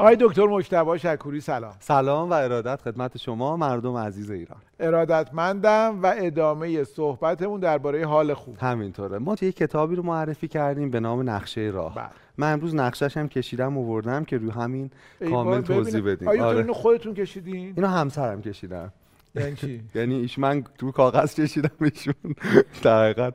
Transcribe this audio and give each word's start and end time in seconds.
آقای 0.00 0.16
دکتر 0.20 0.46
مجتبی 0.46 0.98
شکوری 0.98 1.40
سلام. 1.40 1.74
سلام 1.80 2.30
و 2.30 2.32
ارادت 2.32 2.80
خدمت 2.82 3.18
شما 3.18 3.56
مردم 3.56 3.96
عزیز 3.96 4.30
ایران. 4.30 4.58
ارادتمندم 4.80 6.02
و 6.02 6.14
ادامه 6.18 6.84
صحبتمون 6.84 7.60
درباره 7.60 8.06
حال 8.06 8.34
خوب. 8.34 8.56
همینطوره. 8.60 9.18
ما 9.18 9.36
یه 9.40 9.52
کتابی 9.52 9.96
رو 9.96 10.02
معرفی 10.02 10.48
کردیم 10.48 10.90
به 10.90 11.00
نام 11.00 11.30
نقشه 11.30 11.60
راه. 11.60 11.94
بله. 11.94 12.04
من 12.38 12.52
امروز 12.52 12.74
نقشش 12.74 13.16
هم 13.16 13.28
کشیدم 13.28 13.78
آوردم 13.78 14.24
که 14.24 14.38
روی 14.38 14.50
همین 14.50 14.90
کامل 15.30 15.60
توضیح. 15.60 16.02
بدیم 16.02 16.28
آیا 16.28 16.46
آره. 16.46 16.58
اینو 16.58 16.72
خودتون 16.72 17.14
کشیدین؟ 17.14 17.72
اینو 17.76 17.88
همسرم 17.88 18.42
کشیدم. 18.42 18.92
یعنی 19.34 19.80
یعنی 19.94 20.14
ایش 20.14 20.38
من 20.38 20.64
تو 20.78 20.92
کاغذ 20.92 21.34
کشیدم 21.34 21.70
ایشون 21.80 22.14
در 22.82 23.04
حقیقت 23.04 23.34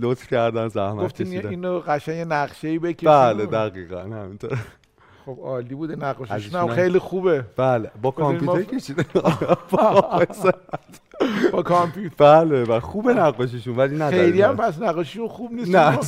لطف 0.00 0.28
کردن 0.28 0.68
زحمت 0.68 1.04
گفتین 1.04 1.26
کشیدن. 1.26 1.48
اینو 1.48 1.80
قشنگ 1.80 2.26
نقشه 2.28 2.68
ای 2.68 2.78
بکشین. 2.78 3.08
بله 3.08 3.46
دقیقا 3.46 4.00
همینطور 4.00 4.58
خب 5.28 5.38
عالی 5.42 5.74
بوده 5.74 5.96
نقاشیشون 5.96 6.60
هم 6.60 6.68
خیلی 6.68 6.98
خوبه. 6.98 7.44
بله 7.56 7.90
با 8.02 8.10
کامپیوتر 8.10 8.62
کشیدن 8.62 9.04
با- 11.52 11.62
کامپیوتر. 11.62 12.14
بله 12.18 12.64
و 12.64 12.80
خوب 12.80 13.10
نقاشیشون 13.10 13.76
ولی 13.76 13.96
نه 13.96 14.10
خیلی 14.10 14.42
هم. 14.42 14.56
پس 14.56 14.82
نقاشیشون 14.82 15.28
خوب 15.28 15.52
نیست. 15.52 15.74
نه. 15.74 15.98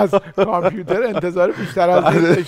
از 0.00 0.14
کامپیوتر 0.36 1.02
انتظار 1.02 1.52
بیشتر 1.52 1.90
از 1.90 2.04
بله، 2.04 2.44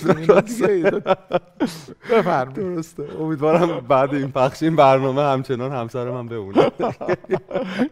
بفرمایید. 2.11 2.53
درسته. 2.75 3.05
امیدوارم 3.21 3.81
بعد 3.89 4.15
این 4.15 4.33
پخش 4.33 4.63
این 4.63 4.77
برنامه 4.77 5.23
همچنان 5.23 5.73
همسر 5.73 6.11
من 6.11 6.29
بمونه. 6.29 6.71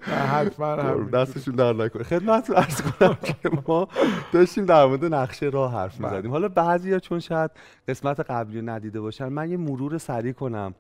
نه، 0.08 0.14
حتما 0.14 0.76
دستشون 1.12 1.54
در 1.54 1.72
نکنه. 1.72 2.02
خدمتتون 2.02 2.56
عرض 2.56 2.82
کنم 2.82 3.16
که 3.42 3.50
ما 3.66 3.88
داشتیم 4.32 4.66
در 4.66 4.86
مورد 4.86 5.04
نقشه 5.04 5.46
راه 5.46 5.72
حرف 5.72 6.00
بله. 6.00 6.10
می‌زدیم. 6.10 6.30
حالا 6.30 6.48
بعضیا 6.48 6.98
چون 6.98 7.20
شاید 7.20 7.50
قسمت 7.88 8.20
قبلی 8.20 8.60
رو 8.60 8.68
ندیده 8.68 9.00
باشن 9.00 9.28
من 9.28 9.50
یه 9.50 9.56
مرور 9.56 9.98
سریع 9.98 10.32
کنم. 10.32 10.74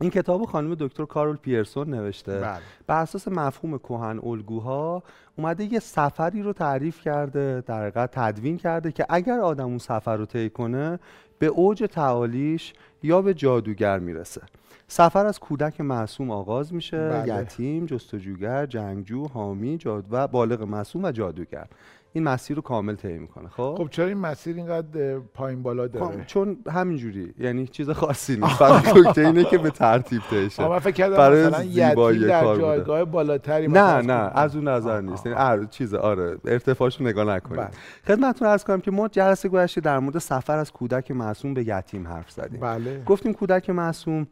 این 0.00 0.10
کتاب 0.10 0.44
خانم 0.44 0.74
دکتر 0.74 1.04
کارول 1.04 1.36
پیرسون 1.36 1.90
نوشته. 1.90 2.40
بله. 2.40 2.58
بر 2.86 3.02
اساس 3.02 3.28
مفهوم 3.28 3.78
کهن 3.78 4.20
الگوها 4.22 5.02
اومده 5.36 5.72
یه 5.72 5.78
سفری 5.78 6.42
رو 6.42 6.52
تعریف 6.52 7.00
کرده 7.00 7.62
در 7.66 7.80
حقیقت 7.80 8.10
تدوین 8.12 8.56
کرده 8.56 8.92
که 8.92 9.06
اگر 9.08 9.40
آدم 9.40 9.64
اون 9.64 9.78
سفر 9.78 10.16
رو 10.16 10.26
طی 10.26 10.50
کنه 10.50 10.98
به 11.38 11.46
اوج 11.46 11.84
تعالیش 11.92 12.72
یا 13.02 13.22
به 13.22 13.34
جادوگر 13.34 13.98
می‌رسه. 13.98 14.40
سفر 14.88 15.26
از 15.26 15.40
کودک 15.40 15.80
معصوم 15.80 16.30
آغاز 16.30 16.74
میشه 16.74 17.08
بله. 17.08 17.42
یتیم 17.42 17.86
جستجوگر 17.86 18.66
جنگجو 18.66 19.28
حامی 19.28 19.76
جاد 19.78 20.04
و 20.10 20.28
بالغ 20.28 20.62
معصوم 20.62 21.04
و 21.04 21.12
جادوگر. 21.12 21.66
این 22.16 22.24
مسیر 22.24 22.56
رو 22.56 22.62
کامل 22.62 22.94
طی 22.94 23.18
می‌کنه 23.18 23.48
خب؟ 23.48 23.74
خب 23.78 23.88
چرا 23.90 24.06
این 24.06 24.18
مسیر 24.18 24.56
اینقدر 24.56 25.18
پایین 25.18 25.62
بالا 25.62 25.82
خب، 25.82 25.92
داره؟ 25.92 26.24
چون 26.26 26.56
همینجوری 26.72 27.34
یعنی 27.38 27.66
چیز 27.66 27.90
خاصی 27.90 28.36
نیست. 28.36 28.54
فقط 28.54 28.96
نکته 28.96 29.20
اینه 29.20 29.44
که 29.44 29.58
به 29.58 29.70
ترتیب 29.70 30.22
طی 30.30 30.48
من 30.58 30.78
فکر 30.78 30.90
کردم 30.90 31.16
برای 31.16 31.46
مثلا 31.46 31.64
یتیم 31.64 32.26
در. 32.28 32.56
جایگاه 32.56 33.04
بالاتری 33.04 33.68
نه 33.68 34.02
نه. 34.02 34.12
از 34.34 34.56
اون 34.56 34.68
نظر 34.68 35.00
نیست. 35.00 35.26
یعنی 35.26 35.66
چیز 35.70 35.94
آره 35.94 36.38
ارتفاعش 36.44 37.00
نگاه 37.00 37.24
نکنید. 37.24 37.60
بله. 37.60 37.70
خدمتتون 38.06 38.48
عرض 38.48 38.64
کنم 38.64 38.80
که 38.80 38.90
ما 38.90 39.08
جلسه 39.08 39.48
گذشته 39.48 39.80
در 39.80 39.98
مورد 39.98 40.18
سفر 40.18 40.58
از 40.58 40.72
کودک 40.72 41.10
معصوم 41.10 41.54
به 41.54 41.68
یتیم 41.68 42.08
حرف 42.08 42.30
زدیم. 42.30 42.60
بله. 42.60 43.02
گفتیم 43.06 43.32
کودک 43.32 43.70
معصوم 43.70 44.26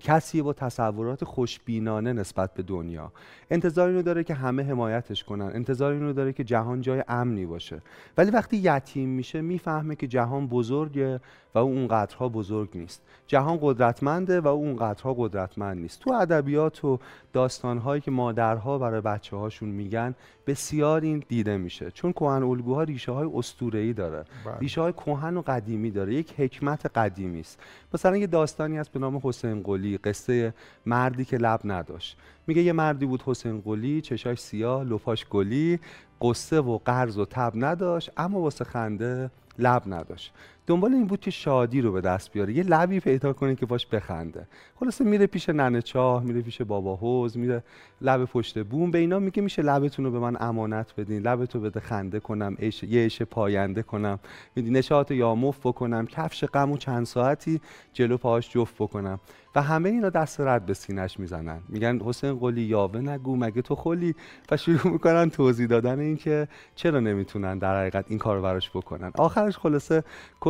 کسی 0.00 0.42
با 0.42 0.52
تصورات 0.52 1.24
خوشبینانه 1.24 2.12
نسبت 2.12 2.54
به 2.54 2.62
دنیا. 2.62 3.12
انتظار 3.50 3.88
اینو 3.88 4.02
داره 4.02 4.24
که 4.24 4.34
همه 4.34 4.62
حمایتش 4.62 5.24
کنن. 5.24 5.50
انتظار 5.54 5.92
اینو 5.92 6.12
داره 6.12 6.32
که 6.32 6.44
جهان 6.44 6.80
جای 6.80 7.04
امنی 7.08 7.46
باشه. 7.46 7.82
ولی 8.18 8.30
وقتی 8.30 8.56
یتیم 8.56 9.08
میشه 9.08 9.40
می‌فهمه 9.40 9.96
که 9.96 10.06
جهان 10.06 10.46
بزرگه 10.46 11.20
و 11.54 11.58
او 11.58 11.70
اونقدرها 11.70 12.28
بزرگ 12.28 12.68
نیست. 12.74 13.02
جهان 13.26 13.58
قدرتمنده 13.62 14.40
و 14.40 14.48
او 14.48 14.64
اونقدرها 14.64 15.14
قدرتمند 15.18 15.78
نیست. 15.78 16.00
تو 16.00 16.12
ادبیات 16.12 16.84
و 16.84 16.98
داستانهایی 17.32 18.00
که 18.00 18.10
مادرها 18.10 18.78
برای 18.78 19.00
بچه 19.00 19.36
هاشون 19.36 19.68
میگن 19.68 20.14
بسیار 20.46 21.00
این 21.00 21.24
دیده 21.28 21.56
میشه. 21.56 21.90
چون 21.90 22.12
کهن 22.12 22.42
الگوها 22.42 22.82
ریشه 22.82 23.12
های 23.12 23.30
اسطوره‌ای 23.34 23.92
داره. 23.92 24.24
بله. 24.44 24.58
ریشه 24.58 24.80
های 24.80 24.92
کهن 24.92 25.36
و 25.36 25.42
قدیمی 25.46 25.90
داره. 25.90 26.14
یک 26.14 26.34
حکمت 26.40 26.86
قدیمی 26.86 27.40
است. 27.40 27.60
مثلا 27.94 28.16
یه 28.16 28.26
داستانی 28.26 28.76
هست 28.76 28.92
به 28.92 28.98
نام 28.98 29.20
حسین 29.24 29.62
قلی. 29.62 29.83
قصه 29.92 30.54
مردی 30.86 31.24
که 31.24 31.36
لب 31.36 31.60
نداشت. 31.64 32.16
میگه 32.46 32.62
یه 32.62 32.72
مردی 32.72 33.06
بود 33.06 33.22
حسین 33.26 33.60
قلی 33.60 34.00
چشاش 34.00 34.38
سیاه 34.38 34.84
لپاش 34.84 35.26
گلی 35.26 35.80
قصه 36.22 36.60
و 36.60 36.78
قرض 36.78 37.18
و 37.18 37.24
تب 37.24 37.52
نداشت 37.54 38.10
اما 38.16 38.40
واسه 38.40 38.64
خنده 38.64 39.30
لب 39.58 39.82
نداشت. 39.86 40.32
دنبال 40.66 40.94
این 40.94 41.06
بود 41.06 41.20
که 41.20 41.30
شادی 41.30 41.80
رو 41.80 41.92
به 41.92 42.00
دست 42.00 42.32
بیاره 42.32 42.52
یه 42.52 42.62
لبی 42.62 43.00
پیدا 43.00 43.32
کنه 43.32 43.54
که 43.54 43.66
باش 43.66 43.86
بخنده. 43.86 44.46
خلاصه 44.74 45.04
میره 45.04 45.26
پیش 45.26 45.48
ننه 45.48 45.82
چاه 45.82 46.22
میره 46.22 46.42
پیش 46.42 46.62
بابا 46.62 46.96
حوز 46.96 47.38
میره 47.38 47.62
لب 48.00 48.24
پشت 48.24 48.64
بوم. 48.64 48.90
به 48.90 48.98
اینا 48.98 49.18
میگه 49.18 49.42
میشه 49.42 49.62
لبتون 49.62 50.04
رو 50.04 50.10
به 50.10 50.18
من 50.18 50.36
امانت 50.40 50.94
بدین 50.96 51.22
لبتو 51.22 51.60
بده 51.60 51.80
خنده 51.80 52.20
کنم 52.20 52.56
عیش 52.58 52.82
یه 52.82 53.02
عیش 53.02 53.22
پاینده 53.22 53.82
کنم. 53.82 54.18
میدی 54.56 54.70
نشاط 54.70 55.10
یامف 55.10 55.66
بکنم 55.66 56.06
کفش 56.06 56.44
غم 56.44 56.72
و 56.72 56.76
چند 56.76 57.06
ساعتی 57.06 57.60
جلو 57.92 58.16
پاهاش 58.16 58.50
جفت 58.50 58.74
بکنم. 58.74 59.20
و 59.56 59.62
همه 59.62 59.88
اینا 59.88 60.08
دست 60.10 60.40
رد 60.40 60.66
به 60.66 60.74
سینش 60.74 61.20
می‌زنن. 61.20 61.60
میگن 61.68 62.00
حسین 62.00 62.34
قلی 62.34 62.62
یاوه 62.62 63.00
نگو 63.00 63.36
مگه 63.36 63.62
تو 63.62 63.74
خلی 63.74 64.14
و 64.50 64.56
شروع 64.56 64.92
می‌کنن 64.92 65.30
توضیح 65.30 65.66
دادن 65.66 65.98
این 65.98 66.16
که 66.16 66.48
چرا 66.74 67.00
نمی‌تونن 67.00 67.58
در 67.58 67.80
حقیقت 67.80 68.04
این 68.08 68.18
کار 68.18 68.40
براش 68.40 68.70
بکنن. 68.70 69.12
آخرش 69.18 69.58
خلاصه 69.58 70.04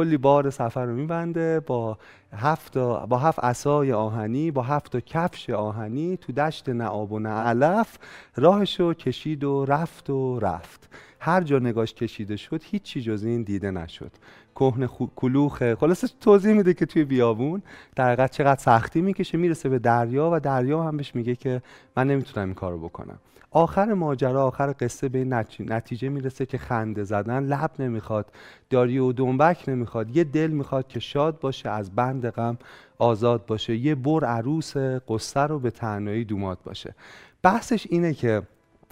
کلی 0.04 0.16
بار 0.16 0.50
سفر 0.50 0.84
رو 0.84 0.94
میبنده 0.94 1.60
با 1.60 1.98
هفت 2.36 2.78
با 2.78 3.18
هفت 3.18 3.44
عصای 3.44 3.92
آهنی 3.92 4.50
با 4.50 4.62
هفت 4.62 4.96
کفش 4.96 5.50
آهنی 5.50 6.16
تو 6.16 6.32
دشت 6.32 6.68
نه 6.68 6.84
آب 6.84 7.12
و 7.12 7.18
نه 7.18 7.28
علف 7.28 7.98
راهشو 8.36 8.94
کشید 8.94 9.44
و 9.44 9.64
رفت 9.64 10.10
و 10.10 10.40
رفت. 10.40 10.88
هر 11.20 11.40
جا 11.40 11.58
نگاش 11.58 11.94
کشیده 11.94 12.36
شد 12.36 12.60
هیچی 12.64 13.00
جز 13.02 13.24
این 13.24 13.42
دیده 13.42 13.70
نشد. 13.70 14.10
کهن 14.54 14.86
خو- 14.86 15.06
کلوخه 15.16 15.74
خلاصه 15.76 16.08
توضیح 16.20 16.52
میده 16.54 16.74
که 16.74 16.86
توی 16.86 17.04
بیابون 17.04 17.62
در 17.96 18.26
چقدر 18.28 18.60
سختی 18.60 19.00
می‌کشه 19.00 19.38
می‌رسه 19.38 19.68
به 19.68 19.78
دریا 19.78 20.30
و 20.32 20.40
دریا 20.40 20.82
هم 20.82 20.96
بهش 20.96 21.14
میگه 21.14 21.36
که 21.36 21.62
من 21.96 22.06
نمی‌تونم 22.06 22.46
این 22.46 22.54
کارو 22.54 22.78
بکنم. 22.78 23.18
آخر 23.50 23.92
ماجرا 23.92 24.46
آخر 24.46 24.74
قصه 24.80 25.08
به 25.08 25.24
نتیجه 25.60 26.08
می‌رسه 26.08 26.46
که 26.46 26.58
خنده 26.58 27.04
زدن 27.04 27.44
لب 27.44 27.70
نمی‌خواد 27.78 28.26
داری 28.70 28.98
و 28.98 29.12
دنبک 29.12 29.68
نمی‌خواد 29.68 30.16
یه 30.16 30.24
دل 30.24 30.50
می‌خواد 30.50 30.88
که 30.88 31.00
شاد 31.00 31.40
باشه 31.40 31.68
از 31.68 31.94
بند 31.94 32.23
غم 32.30 32.58
آزاد 32.98 33.46
باشه. 33.46 33.76
یه 33.76 33.94
بر 33.94 34.24
عروس 34.24 34.76
قصه 35.08 35.40
رو 35.40 35.58
به 35.58 35.70
تنهایی 35.70 36.24
دوماد 36.24 36.58
باشه. 36.64 36.94
بحثش 37.42 37.86
اینه 37.90 38.14
که 38.14 38.42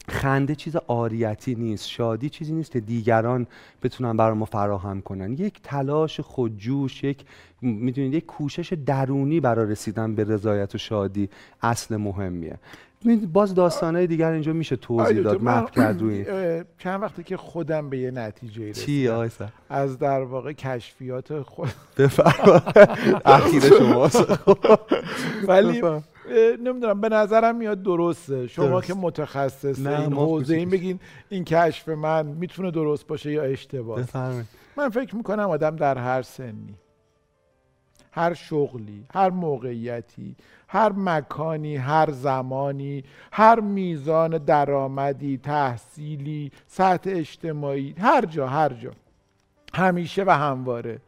خنده 0.09 0.55
چیز 0.55 0.77
آریتی 0.77 1.55
نیست 1.55 1.89
شادی 1.89 2.29
چیزی 2.29 2.53
نیست 2.53 2.71
که 2.71 2.81
دیگران 2.81 3.47
بتونن 3.83 4.17
برای 4.17 4.37
ما 4.37 4.45
فراهم 4.45 5.01
کنن. 5.01 5.33
یک 5.33 5.61
تلاش 5.63 6.21
خودجوش 6.21 7.05
یک 7.05 7.25
می‌دونید 7.61 8.15
یک 8.15 8.27
کوشش 8.27 8.73
درونی 8.87 9.41
برای 9.41 9.71
رسیدن 9.71 10.15
به 10.15 10.25
رضایت 10.25 10.75
و 10.75 10.79
شادی 10.79 11.29
اصل 11.63 11.97
مهمیه. 11.97 12.59
باز 13.33 13.55
داستانهای 13.55 14.07
دیگر 14.07 14.31
اینجا 14.31 14.53
میشه 14.53 14.77
توضیح 14.77 15.23
داد 15.23 15.43
مپ 15.43 15.71
کرد 15.71 16.01
روی 16.01 16.25
چند 16.79 17.03
وقتی 17.03 17.23
که 17.23 17.37
خودم 17.37 17.91
به 17.91 17.99
یه 17.99 18.11
نتیجه 18.11 18.73
چی 18.73 18.83
رسیدم. 18.83 19.15
آقای 19.15 19.29
سر؟ 19.29 19.49
از 19.69 19.99
در 19.99 20.23
واقع 20.23 20.53
کشفیات 20.53 21.41
خود. 21.41 21.69
اخیر 23.25 23.63
شماست 23.79 24.49
ولی 25.49 25.83
نمی‌دونم 26.65 27.01
به 27.01 27.09
نظرم 27.09 27.57
میاد 27.57 27.83
درسته. 27.83 28.47
شما 28.47 28.67
درست. 28.67 28.87
که 28.87 28.95
متخصص 28.95 29.87
این 29.87 30.13
حوزه 30.13 30.55
این. 30.55 30.71
بگین 30.71 31.01
این 31.29 31.45
کشف 31.45 31.89
من 31.89 32.27
می‌تونه 32.27 32.71
درست 32.71 33.07
باشه 33.07 33.33
یا 33.33 33.43
اشتباه. 33.43 34.01
من 34.77 34.89
فکر 34.89 35.17
می‌کنم 35.17 35.51
آدم 35.51 35.77
در 35.77 35.99
هر 35.99 36.23
سنی. 36.23 36.75
هر 38.13 38.35
شغلی 38.35 39.05
هر 39.15 39.31
موقعیتی 39.31 40.37
هر 40.69 40.93
مکانی 40.93 41.77
هر 41.77 42.11
زمانی 42.11 43.05
هر 43.33 43.61
میزان 43.61 44.39
درآمدی 44.39 45.39
تحصیلی 45.39 46.53
سطح 46.67 47.11
اجتماعی 47.11 47.95
هر 47.99 48.25
جا 48.25 48.49
هر 48.49 48.73
جا 48.73 48.91
همیشه 49.75 50.25
و 50.25 50.31
همواره 50.31 50.99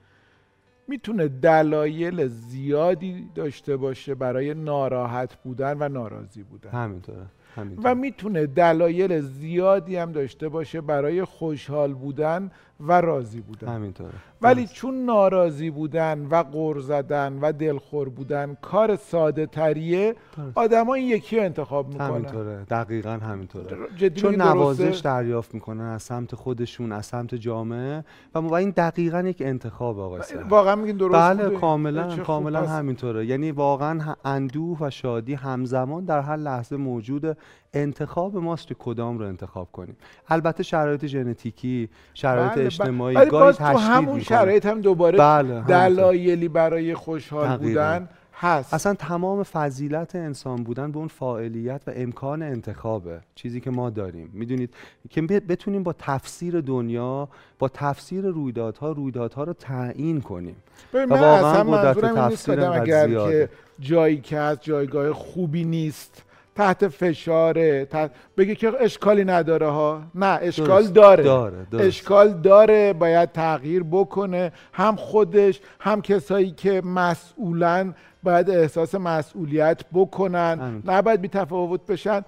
می‌تونه 0.89 1.29
دلایل 1.29 2.27
زیادی 2.29 3.29
داشته 3.35 3.77
باشه 3.77 4.15
برای 4.15 4.55
ناراحت 4.55 5.35
بودن 5.35 5.77
و 5.83 5.89
ناراضی 5.89 6.43
بودن 6.43 6.71
همینطوره 6.71 7.27
همینطور. 7.57 7.93
و 7.93 7.95
می‌تونه 7.95 8.47
دلایل 8.47 9.21
زیادی 9.21 9.97
هم 9.97 10.13
داشته 10.13 10.49
باشه 10.49 10.81
برای 10.81 11.25
خوشحال 11.25 11.95
بودن 11.95 12.51
و 12.81 13.01
راضی 13.01 13.41
بودن 13.41 13.69
همینطوره 13.69 14.11
ولی 14.43 14.67
چون 14.67 15.05
ناراضی 15.05 15.71
بودن 15.71 16.27
و 16.31 16.43
غر 16.43 16.79
زدن 16.79 17.39
و 17.41 17.53
دلخور 17.53 18.09
بودن 18.09 18.57
کار 18.63 18.97
ساده 18.97 19.47
تریه. 19.47 20.15
آدما 20.55 20.95
این 20.95 21.09
یکی 21.09 21.37
رو 21.37 21.43
انتخاب 21.43 21.89
می‌کنن 21.89 22.07
همینطوره 22.07 22.65
دقیقا 22.71 23.11
همینطوره 23.11 24.11
چون؟ 24.15 24.35
نوازش 24.35 24.99
دریافت 24.99 25.55
می‌کنن 25.55 25.85
از 25.85 26.03
سمت 26.03 26.35
خودشون 26.35 26.93
از 26.93 27.07
سمت 27.07 27.35
جامعه 27.35 28.05
و 28.35 28.39
و 28.39 28.55
این 28.55 28.71
دقیقا 28.71 29.21
یک 29.21 29.43
انتخاب 29.47 29.99
آقای 29.99 30.23
صحت. 30.23 30.47
واقعا 30.49 30.77
میگین 30.77 30.97
درست 30.97 31.15
بله؟ 31.15 31.51
کاملا. 31.51 32.17
کاملا 32.17 32.67
همینطوره 32.67 33.27
یعنی 33.27 33.51
واقعا 33.51 34.15
اندوه 34.25 34.79
و 34.81 34.91
شادی 34.91 35.35
همزمان 35.35 36.05
در 36.05 36.21
هر 36.21 36.37
لحظه 36.37 36.77
موجوده 36.77 37.37
انتخاب 37.75 38.37
ماست 38.37 38.67
که 38.67 38.75
کدام 38.79 39.19
رو 39.19 39.27
انتخاب 39.27 39.69
کنیم 39.73 39.97
البته 40.29 40.63
شرایط 40.63 41.07
ژنتیکی 41.07 41.89
شرایط 42.15 42.53
بله، 42.53 42.61
بله. 42.61 42.64
اجتماعی 42.67 43.17
ولی 43.17 43.31
باز 43.31 43.57
تو 43.57 43.65
همون. 43.65 44.21
شرایط 44.21 44.67
هم 44.67 44.81
دوباره 44.81 45.19
بله. 45.19 45.61
دلایلی 45.61 46.49
برای 46.49 46.95
خوشحال 46.95 47.47
دقیقاً. 47.47 47.67
بودن 47.69 48.09
هست 48.37 48.75
اصلا 48.75 48.95
تمام 48.95 49.43
فضیلت 49.43 50.15
انسان 50.17 50.65
بودن 50.65 50.93
به 50.93 50.99
اون 50.99 51.09
فاعلیت 51.09 51.83
و 51.87 51.93
امکان 51.95 52.43
انتخابه 52.43 53.21
چیزی 53.35 53.61
که 53.61 53.71
ما 53.71 53.91
داریم 53.91 54.31
می‌دونید 54.33 54.75
که 55.11 55.23
بتونیم 55.23 55.83
با 55.83 55.95
تفسیر 55.99 56.61
دنیا 56.61 57.29
با 57.59 57.69
تفسیر 57.69 58.25
رویدادها 58.25 58.93
رویدادها 58.93 59.45
رو 59.45 59.53
تعیین 59.53 60.21
کنیم 60.21 60.57
من 60.95 61.05
واقعاً 61.05 61.51
اصلا 61.51 61.63
قدرت 61.63 61.97
منظورم 61.97 62.17
این 62.17 62.29
نیست 62.29 62.51
تفسیر 62.51 62.65
اگر. 62.65 63.09
که 63.09 63.49
جایی 63.81 64.21
که 64.21 64.37
از 64.39 64.59
جایگاه 64.61 65.13
خوبی 65.13 65.65
نیست 65.65 66.23
تحت 66.55 66.89
فشاره 66.89 67.85
تحت... 67.85 68.11
بگه 68.37 68.55
که 68.55 68.73
اشکالی 68.81 69.25
نداره 69.25 69.67
ها 69.67 70.03
نه 70.15 70.39
اشکال 70.43 70.83
درست. 70.83 70.93
داره 70.95 71.25
داره 71.25 71.67
درست. 71.71 71.85
اشکال 71.85 72.33
داره 72.33 72.93
باید 72.93 73.33
تغییر 73.33 73.83
بکنه 73.83 74.53
هم 74.73 74.97
خودش 74.97 75.61
هم 75.81 76.03
کسایی 76.03 76.51
که 76.51 76.83
مسئولن 76.85 77.95
باید 78.23 78.51
احساس 78.51 78.95
مسئولیت 78.95 79.81
بکنن. 79.93 80.83
نباید 80.85 81.21
بی 81.21 81.29
تفاوت 81.29 81.87
بشن 81.87 82.23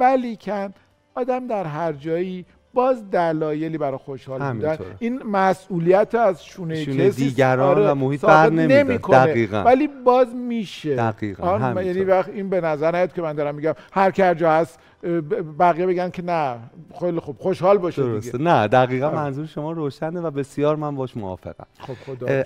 ولی 0.00 0.36
کن 0.36 0.74
آدم 1.14 1.46
در 1.46 1.64
هر 1.64 1.92
جایی 1.92 2.46
باز 2.74 3.10
دلایلی 3.10 3.78
برای 3.78 3.98
خوشحال 3.98 4.52
بودن. 4.52 4.76
این 4.98 5.22
مسئولیت 5.22 6.14
از 6.14 6.44
شونه, 6.44 6.84
شونه 6.84 7.08
کسی 7.08 7.24
دیگران 7.24 7.68
آره، 7.68 7.90
و 7.90 7.94
محیط 7.94 8.24
بر. 8.24 8.48
دقیقاً. 9.12 9.62
ولی 9.62 9.88
باز 10.04 10.34
میشه 10.34 10.96
دقیقاً،. 10.96 11.82
یعنی 11.82 12.04
وقت 12.04 12.28
این 12.28 12.50
به 12.50 12.60
نظر 12.60 12.96
نیاد 12.96 13.12
که 13.12 13.22
من 13.22 13.32
دارم 13.32 13.54
میگم 13.54 13.74
هر 13.92 14.10
کی 14.10 14.22
هر 14.22 14.34
جا 14.34 14.52
هست 14.52 14.78
بقیه 15.58 15.86
بگن 15.86 16.10
که 16.10 16.22
نه 16.22 16.56
خیلی 17.00 17.20
خوب 17.20 17.36
خوشحال 17.38 17.78
باشه 17.78 18.02
درسته 18.02 18.38
دیگه 18.38 18.50
نه 18.50 18.68
دقیقا 18.68 19.06
آره. 19.06 19.16
منظور 19.16 19.46
شما 19.46 19.72
روشنه 19.72 20.20
و 20.20 20.30
بسیار 20.30 20.76
من 20.76 20.94
باش 20.94 21.16
موافقم 21.16 21.66
خب 21.78 21.94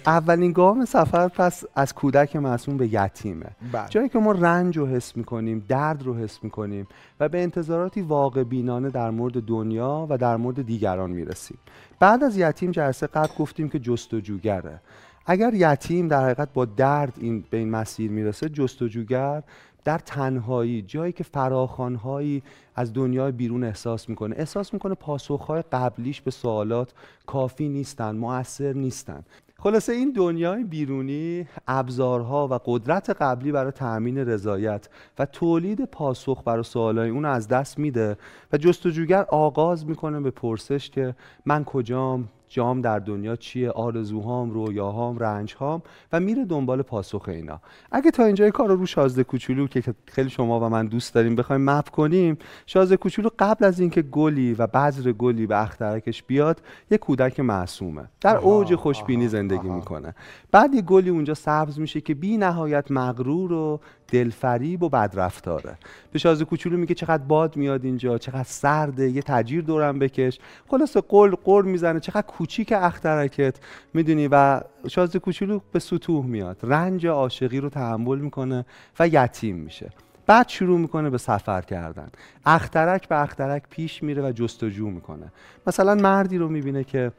اولین 0.07 0.53
گام 0.53 0.85
سفر 0.85 1.29
پس 1.29 1.65
از 1.75 1.95
کودک 1.95 2.37
معصوم 2.37 2.77
به 2.77 2.95
یتیمه 2.95 3.47
بله. 3.73 3.89
جایی 3.89 4.09
که 4.09 4.19
ما 4.19 4.33
رنج 4.33 4.79
رو 4.79 4.87
حس 4.87 5.17
می‌کنیم 5.17 5.65
درد 5.69 6.03
رو 6.03 6.15
حس 6.15 6.45
می‌کنیم 6.45 6.87
و 7.21 7.29
به 7.29 7.43
انتظاراتی 7.43 8.03
واقع 8.03 8.43
بینانه 8.43 8.91
در 8.91 9.11
مورد 9.11 9.43
دنیا 9.43 10.07
و 10.11 10.14
در 10.17 10.37
مورد 10.37 10.67
دیگران 10.67 11.11
می‌رسیم. 11.11 11.59
بعد 12.01 12.25
از 12.25 12.39
یتیم 12.39 12.71
جلسه 12.71 13.07
قبل 13.07 13.35
گفتیم 13.39 13.69
که 13.69 13.79
جستجوگره. 13.79 14.81
اگر 15.27 15.55
یتیم 15.55 16.09
در 16.09 16.25
حقیقت 16.25 16.49
با 16.53 16.65
درد 16.65 17.13
این 17.21 17.45
به 17.51 17.57
این 17.57 17.71
مسیر 17.71 18.11
می‌رسه 18.11 18.49
جستجوگر 18.49 19.43
در 19.85 19.99
تنهایی 19.99 20.83
جایی 20.83 21.13
که 21.13 21.25
فراخانهایی 21.25 22.43
از 22.77 22.93
دنیای 22.93 23.33
بیرون 23.33 23.65
احساس 23.65 24.09
می‌کنه. 24.09 24.37
احساس 24.39 24.75
می‌کنه 24.75 24.95
پاسخهای 24.95 25.63
قبلیش 25.73 26.21
به 26.21 26.31
سوالات 26.31 26.93
کافی 27.27 27.69
نیستن 27.69 28.17
مؤثر 28.17 28.73
نیستن. 28.73 29.23
خلاصه 29.65 29.93
این 29.93 30.13
دنیای 30.13 30.65
بیرونی 30.65 31.49
ابزارها 31.69 32.49
و 32.49 32.59
قدرت 32.65 33.11
قبلی 33.11 33.53
برای 33.53 33.73
تأمین 33.73 34.19
رضایت 34.19 34.89
و 35.19 35.27
تولید 35.27 35.85
پاسخ 35.85 36.43
برای 36.45 36.63
سوالای 36.63 37.11
اون 37.11 37.25
از 37.25 37.49
دست 37.49 37.79
میده 37.79 38.17
و 38.53 38.57
جستجوگر 38.57 39.23
آغاز 39.29 39.87
می‌کنه 39.87 40.21
به 40.21 40.31
پرسش 40.31 40.91
که 40.91 41.15
من 41.47 41.65
کجام 41.65 42.29
جام 42.49 42.81
در 42.81 42.99
دنیا 42.99 43.37
چیه 43.37 43.71
آرزوهام 43.71 44.51
رویاهام 44.51 45.19
رنجهام 45.19 45.83
و 46.13 46.21
میره 46.21 46.45
دنبال 46.45 46.83
پاسخ 46.83 47.29
اینا. 47.29 47.61
اگه 47.93 48.11
تا 48.11 48.25
اینجای 48.25 48.51
کار 48.51 48.69
رو 48.69 48.77
رو 48.77 48.87
شازده 48.87 49.25
کوچولو 49.25 49.67
که 49.67 49.83
خیلی 50.07 50.31
شما 50.31 50.61
و 50.61 50.69
من 50.69 50.87
دوست 50.87 51.15
داریم 51.15 51.37
بخوایم 51.37 51.65
مپ 51.71 51.89
کنیم 51.89 52.39
شازده 52.67 52.97
کوچولو 52.97 53.29
قبل 53.39 53.65
از 53.65 53.81
اینکه 53.81 54.03
گلی 54.03 54.55
و 54.55 54.67
بذر 54.67 55.13
گلی 55.13 55.47
به 55.47 55.63
اخترکش 55.63 56.23
بیاد 56.23 56.63
یه 56.91 56.99
کودک 56.99 57.41
معصومه. 57.41 58.09
در 58.21 58.37
اوج 58.37 58.75
خوشبینی 58.75 59.29
زندگی. 59.29 59.69
می‌کنه. 59.69 60.15
بعد 60.53 60.75
یه 60.75 60.83
گلی 60.83 61.11
اونجا 61.11 61.35
سبز 61.35 61.79
میشه 61.79 62.01
که 62.01 62.15
بی 62.15 62.37
نهایت 62.37 62.91
مغرور 62.91 63.53
و 63.53 63.81
دلفریب 64.09 64.83
و 64.83 64.89
بدرفتاره. 64.89 65.79
به 66.13 66.19
شازده 66.19 66.45
کوچولو 66.45 66.77
میگه 66.77 66.95
چقدر 66.95 67.23
باد 67.23 67.57
میاد 67.57 67.85
اینجا 67.85 68.19
چقدر 68.19 68.43
سرده 68.43 69.11
یه 69.11 69.23
تجیر 69.23 69.63
دورم 69.63 69.99
بکش. 69.99 70.39
خلاصه 70.69 71.01
قل 71.09 71.35
قر 71.45 71.63
می‌زنه 71.63 72.01
چقدر 72.01 72.27
کوچیک 72.27 72.73
اخترکت. 72.77 73.57
می‌دونی؟ 73.95 74.29
و 74.29 74.61
شازده 74.89 75.19
کوچولو 75.19 75.61
به 75.73 75.79
سطوح 75.79 76.27
میاد. 76.27 76.57
رنج 76.63 77.07
عاشقی 77.07 77.61
رو 77.61 77.69
تحمل 77.69 78.19
می‌کنه 78.19 78.67
و 78.99 79.09
یتیم 79.09 79.57
میشه. 79.57 79.91
بعد 80.27 80.49
شروع 80.49 80.79
می‌کنه 80.79 81.11
به 81.11 81.19
سفر 81.19 81.61
کردن. 81.61 82.09
اخترک 82.47 83.09
به 83.09 83.23
اخترک 83.23 83.63
پیش 83.71 84.03
میره 84.03 84.23
و 84.23 84.33
جستجو 84.33 84.91
می‌کنه. 84.91 85.33
مثلا 85.67 85.95
مردی 85.95 86.39
رو 86.39 86.49
می‌بینه 86.49 86.85
که 86.85 87.13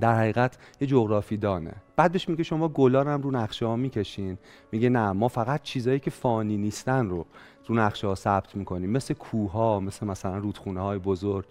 در 0.00 0.14
حقیقت 0.14 0.58
یه 0.80 0.86
جغرافی 0.86 1.36
دانه. 1.36 1.74
بعد 1.96 2.28
میگه 2.28 2.42
شما 2.42 2.68
گلان 2.68 3.08
هم 3.08 3.22
رو 3.22 3.30
نقشه 3.30 3.66
ها 3.66 3.76
می‌کشین. 3.76 4.38
میگه 4.72 4.88
نه 4.88 5.12
ما 5.12 5.28
فقط 5.28 5.62
چیزایی 5.62 6.00
که 6.00 6.10
فانی 6.10 6.56
نیستن 6.56 7.08
رو 7.08 7.26
رو 7.66 7.74
نقشه 7.74 8.06
ها 8.06 8.14
ثبت 8.14 8.56
می‌کنیم. 8.56 8.90
مثل 8.90 9.14
کوه 9.14 9.52
ها 9.52 9.80
مثل 9.80 10.06
مثلا 10.06 10.38
رودخونه 10.38 10.80
های 10.80 10.98
بزرگ. 10.98 11.44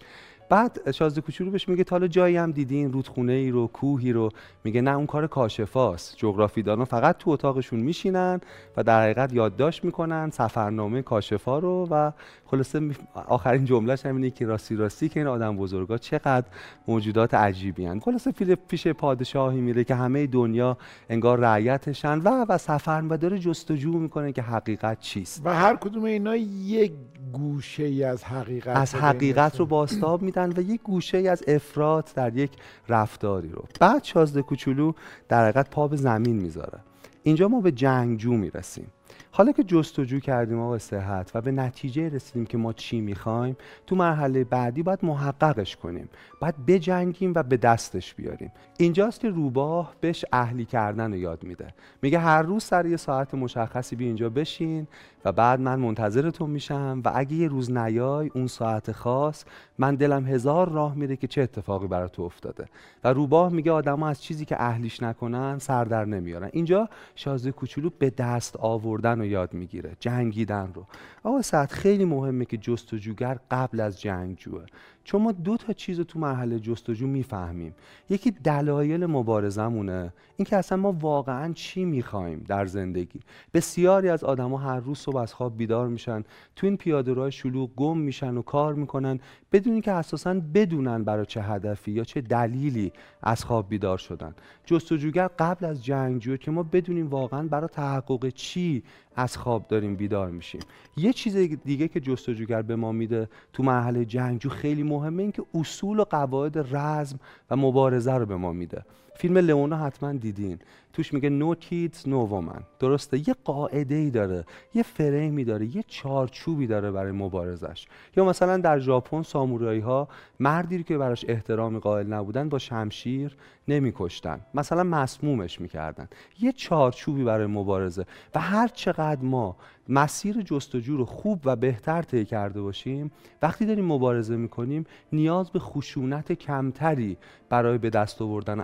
بعد 0.50 0.90
شازده 0.90 1.20
کوچولو 1.20 1.50
بهش 1.50 1.68
میگه 1.68 1.84
تا 1.84 1.96
حالا 1.96 2.08
جایی 2.08 2.36
هم 2.36 2.52
دیدین 2.52 2.92
رودخونه 2.92 3.32
ای 3.32 3.50
رو 3.50 3.66
کوهی 3.66 4.12
رو 4.12 4.28
میگه 4.64 4.80
نه 4.80 4.90
اون 4.96 5.06
کار 5.06 5.26
کاشفاست 5.26 6.16
جغرافی 6.16 6.62
دانا 6.62 6.84
فقط 6.84 7.18
تو 7.18 7.30
اتاقشون 7.30 7.80
میشینن 7.80 8.40
و 8.76 8.82
در 8.82 9.02
حقیقت 9.02 9.32
یادداشت 9.32 9.84
می‌کنن 9.84 10.30
سفرنامه 10.30 11.02
کاشفا 11.02 11.58
رو 11.58 11.88
و 11.90 12.10
خلاصه 12.46 12.80
آخرین 13.28 13.64
جملهش 13.64 14.06
هم 14.06 14.16
اینه 14.16 14.30
که 14.30 14.46
راستی 14.46 14.76
راستی 14.76 15.08
که 15.08 15.20
این 15.20 15.26
آدم 15.26 15.56
بزرگا 15.56 15.98
چقدر 15.98 16.46
موجودات 16.88 17.34
عجیبی 17.34 17.84
هن. 17.86 18.00
خلاصه 18.00 18.32
پیل- 18.32 18.56
پیش 18.68 18.86
پادشاهی 18.88 19.60
میره 19.60 19.84
که 19.84 19.94
همه 19.94 20.26
دنیا 20.26 20.76
انگار 21.10 21.38
رعیتشن 21.40 22.18
و 22.18 22.44
و 22.48 22.58
سفر 22.58 23.02
و 23.10 23.16
داره 23.16 23.38
جستجو 23.38 23.92
می‌کنه 23.92 24.32
که 24.32 24.42
حقیقت 24.42 25.00
چیست 25.00 25.42
و 25.44 25.54
هر 25.54 25.76
کدوم 25.76 26.04
اینا 26.04 26.36
یک 26.36 26.92
گوشه 27.32 27.82
ای 27.84 28.04
از 28.04 28.24
حقیقت 28.24 28.76
از 28.76 28.94
حقیقت 28.94 29.60
رو. 29.60 29.66
باستاب 29.66 30.22
میدن 30.22 30.39
و 30.48 30.60
یک 30.60 30.82
گوشه 30.82 31.18
از 31.18 31.42
افراد 31.48 32.10
در 32.14 32.36
یک 32.36 32.50
رفتاری 32.88 33.48
رو. 33.48 33.64
بعد 33.80 34.04
شازده 34.04 34.42
کوچولو 34.42 34.92
در 35.28 35.42
حقیقت 35.42 35.70
پا 35.70 35.88
به 35.88 35.96
زمین 35.96 36.36
می‌ذاره. 36.36 36.78
اینجا 37.22 37.48
ما 37.48 37.60
به 37.60 37.72
جنگجو 37.72 38.32
می‌رسیم. 38.32 38.86
حالا 39.32 39.52
که 39.52 39.64
جستجو 39.64 40.20
کردیم 40.20 40.60
آقا 40.60 40.78
صحت 40.78 41.30
و 41.34 41.40
به 41.40 41.52
نتیجه 41.52 42.08
رسیدیم 42.08 42.46
که 42.46 42.58
ما 42.58 42.72
چی 42.72 43.00
می‌خوایم 43.00 43.56
تو 43.86 43.96
مرحله 43.96 44.44
بعدی 44.44 44.82
باید 44.82 44.98
محققش 45.02 45.76
کنیم. 45.76 46.08
باید 46.40 46.66
بجنگیم 46.66 47.32
و 47.34 47.42
به 47.42 47.56
دستش 47.56 48.14
بیاریم. 48.14 48.52
اینجاست 48.78 49.20
که 49.20 49.28
روباه 49.28 49.94
بهش 50.00 50.24
اهلی 50.32 50.64
کردن 50.64 51.12
رو 51.12 51.18
یاد 51.18 51.44
میده. 51.44 51.74
میگه 52.02 52.18
هر 52.18 52.42
روز 52.42 52.64
سر 52.64 52.86
یه 52.86 52.96
ساعت 52.96 53.34
مشخصی 53.34 53.96
بی 53.96 54.04
اینجا 54.04 54.30
بشین 54.30 54.86
و 55.24 55.32
بعد 55.32 55.60
من 55.60 55.78
منتظرتون 55.78 56.50
میشم 56.50 57.02
و 57.04 57.12
اگه 57.14 57.34
یه 57.34 57.48
روز 57.48 57.70
نیای 57.70 58.30
اون 58.34 58.46
ساعت 58.46 58.92
خاص 58.92 59.44
من 59.78 59.94
دلم 59.94 60.26
هزار 60.26 60.68
راه 60.68 60.94
میره 60.94 61.16
که 61.16 61.26
چه 61.26 61.42
اتفاقی 61.42 61.86
برای 61.86 62.08
تو 62.08 62.22
افتاده. 62.22 62.64
و 63.04 63.12
روباه 63.12 63.52
میگه 63.52 63.72
آدما 63.72 64.08
از 64.08 64.22
چیزی 64.22 64.44
که 64.44 64.62
اهلیش 64.62 65.02
نکنن 65.02 65.58
سر 65.58 65.84
در 65.84 66.04
نمیارن. 66.04 66.50
اینجا 66.52 66.88
شازده 67.14 67.52
کوچولو 67.52 67.90
به 67.98 68.10
دست 68.10 68.56
آوردن 68.56 69.19
رو 69.20 69.26
یاد 69.26 69.54
می‌گیره 69.54 69.96
جنگیدن 70.00 70.72
رو. 70.74 70.86
آقا 71.22 71.42
سعد 71.42 71.70
خیلی 71.70 72.04
مهمه 72.04 72.44
که 72.44 72.56
جستجوگر 72.56 73.38
قبل 73.50 73.80
از 73.80 74.00
جنگجوه. 74.00 74.66
چون 75.10 75.22
ما 75.22 75.32
دو 75.32 75.56
تا 75.56 75.72
چیز 75.72 75.98
رو 75.98 76.04
تو 76.04 76.18
مرحله 76.18 76.58
جستجو 76.58 77.06
می‌فهمیم. 77.06 77.74
یکی 78.10 78.30
دلایل 78.30 79.06
مبارزمونه. 79.06 80.12
اینکه 80.36 80.56
اصلا 80.56 80.78
ما 80.78 80.92
واقعا 80.92 81.52
چی 81.52 81.84
می‌خوایم 81.84 82.44
در 82.48 82.66
زندگی؟ 82.66 83.20
بسیاری 83.54 84.08
از 84.08 84.24
آدما 84.24 84.58
هر 84.58 84.80
روز 84.80 84.98
صبح 84.98 85.16
از 85.16 85.34
خواب 85.34 85.56
بیدار 85.56 85.88
میشن. 85.88 86.24
تو 86.56 86.66
این 86.66 86.76
پیاده 86.76 87.12
راه 87.12 87.30
شلوغ 87.30 87.70
گم 87.76 87.98
میشن 87.98 88.36
و 88.36 88.42
کار 88.42 88.74
می‌کنن 88.74 89.20
بدون 89.52 89.72
اینکه 89.72 89.92
اساسا 89.92 90.34
بدونن 90.54 91.04
برای 91.04 91.26
چه 91.26 91.42
هدفی 91.42 91.92
یا 91.92 92.04
چه 92.04 92.20
دلیلی 92.20 92.92
از 93.22 93.44
خواب 93.44 93.68
بیدار 93.68 93.98
شدن. 93.98 94.34
جستجوگر 94.66 95.28
قبل 95.38 95.66
از 95.66 95.84
جنگجو 95.84 96.36
که 96.36 96.50
ما 96.50 96.62
بدونیم 96.62 97.08
واقعا 97.08 97.42
برای 97.42 97.68
تحقق 97.68 98.28
چی 98.28 98.82
از 99.16 99.36
خواب 99.36 99.68
داریم 99.68 99.96
بیدار 99.96 100.30
میشیم. 100.30 100.60
یه 100.96 101.12
چیز 101.12 101.36
دیگه 101.64 101.88
که 101.88 102.00
جستجوگر 102.00 102.62
به 102.62 102.76
ما 102.76 102.92
میده 102.92 103.28
تو 103.52 103.62
مرحله 103.62 104.04
جنگجو 104.04 104.48
خیلی 104.48 104.82
مهمه 105.00 105.22
این 105.22 105.32
که 105.32 105.42
اصول 105.54 106.00
و 106.00 106.04
قواعد 106.04 106.58
رزم 106.76 107.20
و 107.50 107.56
مبارزه 107.56 108.12
رو 108.12 108.26
به 108.26 108.36
ما 108.36 108.52
میده. 108.52 108.84
فیلم 109.20 109.38
لئونا 109.38 109.76
حتما 109.76 110.12
دیدین. 110.12 110.58
توش 110.92 111.14
میگه 111.14 111.30
نو 111.30 111.54
کیدز 111.54 112.08
نو 112.08 112.26
وومن 112.26 112.62
درسته؟ 112.78 113.28
یه 113.28 113.34
قاعده 113.44 113.94
ای 113.94 114.10
داره 114.10 114.44
یه 114.74 114.82
فریمی 114.82 115.44
داره 115.44 115.76
یه 115.76 115.84
چارچوبی 115.88 116.66
داره 116.66 116.90
برای 116.90 117.12
مبارزش. 117.12 117.86
یا 118.16 118.24
مثلا 118.24 118.56
در 118.56 118.78
ژاپن 118.78 119.22
سامورایی 119.22 119.80
ها 119.80 120.08
مردی 120.40 120.82
که 120.82 120.98
براش 120.98 121.24
احترامی 121.28 121.78
قائل 121.78 122.06
نبودن 122.06 122.48
با 122.48 122.58
شمشیر 122.58 123.36
نمیکشتن. 123.68 124.40
مثلا 124.54 124.84
مسمومش 124.84 125.60
می‌کردن. 125.60 126.08
یه 126.40 126.52
چارچوبی 126.52 127.24
برای 127.24 127.46
مبارزه. 127.46 128.06
و 128.34 128.40
هر 128.40 128.68
چقدر 128.68 129.22
ما 129.22 129.56
مسیر 129.88 130.42
جستجو 130.42 130.96
رو 130.96 131.04
خوب 131.04 131.40
و 131.44 131.56
بهتر 131.56 132.02
طی 132.02 132.24
کرده 132.24 132.62
باشیم 132.62 133.10
وقتی 133.42 133.66
داریم 133.66 133.84
مبارزه 133.84 134.36
می‌کنیم 134.36 134.84
نیاز 135.12 135.50
به 135.50 135.58
خشونت 135.58 136.32
کمتری 136.32 137.16
برای 137.48 137.78
به 137.78 137.90
دست 137.90 138.22
آوردن 138.22 138.60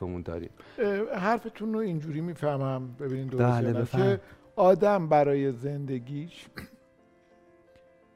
اهدافمون 0.00 0.22
داریم. 0.22 0.50
حرفتون 1.14 1.74
رو 1.74 1.78
اینجوری 1.78 2.20
می‌فهمم. 2.20 2.96
ببینید 3.00 3.36
بله 3.36 3.86
که 3.86 4.20
آدم 4.56 5.08
برای 5.08 5.52
زندگیش 5.52 6.46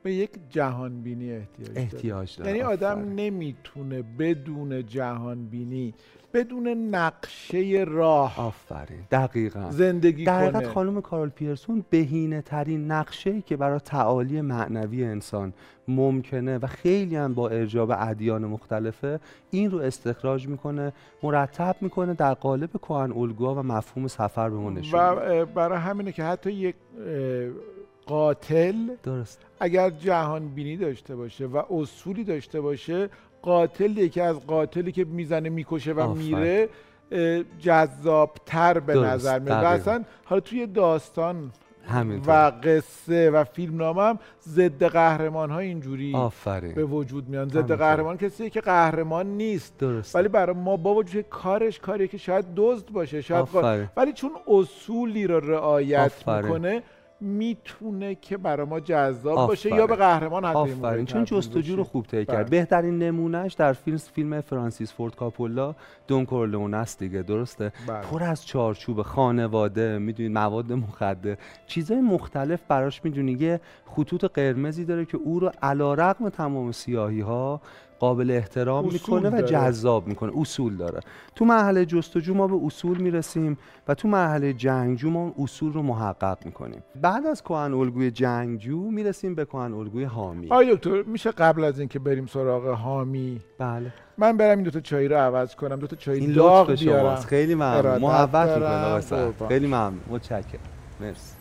به 0.02 0.14
یک 0.14 0.30
جهان 0.50 1.02
بینی 1.02 1.32
احتیاج, 1.32 1.70
احتیاج 1.76 2.36
داره. 2.36 2.50
یعنی 2.50 2.62
آدم 2.62 3.14
نمی‌تونه 3.14 4.02
بدون 4.02 4.86
جهان 4.86 5.46
بینی 5.46 5.94
بدون 6.34 6.68
نقشه 6.68 7.84
راه. 7.88 8.40
آفرین. 8.40 9.00
دقیقا. 9.10 9.70
زندگی 9.70 10.24
دقیقا 10.24 10.60
کنه. 10.60 10.68
خانم 10.68 11.00
کارل 11.00 11.28
پیرسون 11.28 11.84
بهینه 11.90 12.42
ترین 12.42 12.90
نقشه 12.90 13.40
که 13.40 13.56
برای 13.56 13.78
تعالی 13.78 14.40
معنوی 14.40 15.04
انسان 15.04 15.52
ممکنه 15.88 16.58
و 16.58 16.66
خیلی 16.66 17.16
هم 17.16 17.34
با 17.34 17.48
ارجاب 17.48 17.90
ادیان 17.98 18.44
مختلفه 18.44 19.20
این 19.50 19.70
رو 19.70 19.78
استخراج 19.78 20.48
می‌کنه 20.48 20.92
مرتب 21.22 21.76
می‌کنه 21.80 22.14
در 22.14 22.34
قالب 22.34 22.70
کهن 22.70 23.12
الگوها 23.12 23.54
و 23.54 23.62
مفهوم 23.62 24.08
سفر 24.08 24.50
به 24.50 24.56
و 24.92 25.46
برای 25.46 25.78
همینه 25.78 26.12
که 26.12 26.24
حتی 26.24 26.52
یک 26.52 26.74
قاتل 28.06 28.74
درست. 29.02 29.40
اگر 29.60 29.90
جهان 29.90 30.48
بینی 30.48 30.76
داشته 30.76 31.16
باشه 31.16 31.46
و 31.46 31.62
اصولی 31.70 32.24
داشته 32.24 32.60
باشه 32.60 33.08
قاتل 33.44 33.98
یکی 33.98 34.20
از 34.20 34.46
قاتلی 34.46 34.92
که 34.92 35.04
می‌زنه 35.04 35.48
می‌کشه 35.48 35.92
و 35.92 36.00
آفر. 36.00 36.20
میره 36.20 36.68
جذابتر 37.58 38.80
به 38.80 38.94
نظر 38.94 39.38
میاد. 39.38 39.64
و 39.64 39.66
اصلا 39.66 40.04
حالا 40.24 40.40
توی 40.40 40.66
داستان 40.66 41.52
و 42.26 42.52
قصه 42.64 43.30
و 43.30 43.44
فیلم 43.44 43.76
نامه 43.76 44.02
هم 44.02 44.18
ضد 44.48 44.84
قهرمان 44.84 45.50
ها 45.50 45.58
اینجوری 45.58 46.14
آفرین. 46.14 46.74
به 46.74 46.84
وجود 46.84 47.28
میان. 47.28 47.48
ضد 47.48 47.72
قهرمان 47.72 48.16
کسی 48.16 48.50
که 48.50 48.60
قهرمان 48.60 49.26
نیست. 49.26 49.78
درست. 49.78 50.16
ولی 50.16 50.28
برای 50.28 50.56
ما 50.56 50.76
با 50.76 50.94
وجود 50.94 51.24
کارش 51.30 51.78
کاری 51.78 52.08
که 52.08 52.18
شاید 52.18 52.44
دزد 52.56 52.90
باشه 52.90 53.20
شاید 53.20 53.46
ولی 53.96 54.12
چون 54.12 54.30
اصولی 54.46 55.26
رو 55.26 55.40
رعایت 55.40 56.28
می‌کنه 56.28 56.82
می‌تونه 57.24 58.14
که 58.14 58.36
برای 58.36 58.66
ما 58.66 58.80
جذاب 58.80 59.46
باشه 59.46 59.68
یا 59.74 59.86
به 59.86 59.96
قهرمان 59.96 60.44
حتی 60.44 60.58
آفرین. 60.58 61.04
چون 61.04 61.24
جستجو 61.24 61.76
رو 61.76 61.84
خوب 61.84 62.06
طی 62.06 62.24
کرد. 62.24 62.36
بله. 62.36 62.44
بهترین 62.44 62.98
نمونهش 62.98 63.52
در 63.52 63.72
فیلم 63.72 63.96
فیلم 63.96 64.40
فرانسیس 64.40 64.92
فورد 64.92 65.16
کاپولا 65.16 65.74
دون 66.08 66.24
کورلئون 66.24 66.74
است 66.74 66.98
دیگه 66.98 67.22
درسته؟ 67.22 67.72
بله. 67.86 68.00
پر 68.00 68.22
از 68.22 68.46
چارچوب 68.46 69.02
خانواده 69.02 69.98
می‌دونید 69.98 70.32
مواد 70.32 70.72
مخدر. 70.72 71.36
چیزای 71.66 72.00
مختلف 72.00 72.60
براش 72.68 73.04
می‌دونی 73.04 73.32
یه 73.32 73.60
خطوط 73.86 74.24
قرمزی 74.24 74.84
داره 74.84 75.04
که 75.04 75.16
او 75.16 75.40
رو 75.40 75.50
علیرغم 75.62 76.28
تمام 76.28 76.72
سیاهی 76.72 77.20
ها 77.20 77.60
قابل 78.04 78.30
احترام 78.30 78.84
می‌کنه 78.92 79.30
و 79.30 79.42
جذاب 79.42 80.06
می‌کنه. 80.06 80.32
اصول 80.36 80.76
داره. 80.76 81.00
تو 81.34 81.44
مرحله 81.44 81.84
جستجو 81.84 82.34
ما 82.34 82.46
به 82.46 82.66
اصول 82.66 82.98
می‌رسیم 82.98 83.58
و 83.88 83.94
تو 83.94 84.08
مرحله 84.08 84.52
جنگجو 84.52 85.10
ما 85.10 85.32
اصول 85.38 85.72
رو 85.72 85.82
محقق 85.82 86.38
می‌کنیم. 86.44 86.82
بعد 87.02 87.26
از 87.26 87.42
کهن 87.42 87.74
الگوی 87.74 88.10
جنگجو 88.10 88.90
می‌رسیم 88.90 89.34
به 89.34 89.44
کهن 89.44 89.72
الگوی 89.74 90.04
حامی. 90.04 90.48
آیا 90.50 90.74
دکتر 90.74 91.02
میشه 91.02 91.30
قبل 91.30 91.64
از 91.64 91.78
اینکه 91.78 91.98
بریم 91.98 92.26
سراغ 92.26 92.66
حامی؟ 92.66 93.40
بله. 93.58 93.92
من 94.18 94.36
برم 94.36 94.56
این 94.58 94.64
دو 94.64 94.70
تا 94.70 94.80
چای 94.80 95.08
رو 95.08 95.16
عوض 95.16 95.54
کنم 95.54 95.76
دو 95.76 95.86
تا 95.86 95.96
چای 95.96 96.26
داغ 96.26 96.70
بیارم. 96.70 97.16
خیلی 97.16 97.54
ممنون. 97.54 97.98
محبت 97.98 98.48
می‌کنم 98.56 99.48
خیلی 99.48 99.66
ممنون. 99.66 100.00
متشکرم. 100.10 100.60
مرسی. 101.00 101.33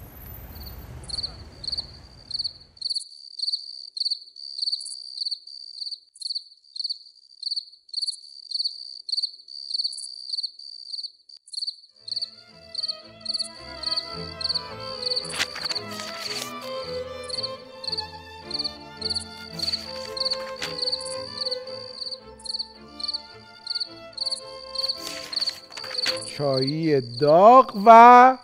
چایی 26.43 27.01
داغ 27.21 27.83
و 27.85 28.37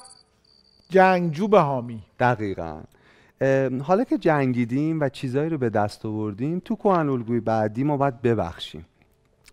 جنگجو 0.89 1.48
به 1.48 1.60
حامی. 1.60 2.03
دقیقا. 2.20 2.82
حالا 3.84 4.03
که 4.03 4.18
جنگیدیم 4.18 5.00
و 5.00 5.10
چیزایی 5.10 5.50
رو 5.50 5.58
به 5.58 5.70
دست 5.70 6.06
آوردیم 6.06 6.62
تو 6.65 6.75
کهن 6.75 7.10
الگوی 7.10 7.39
بعدی 7.39 7.84
ما 7.84 7.98
باید 7.98 8.22
ببخشیم. 8.22 8.86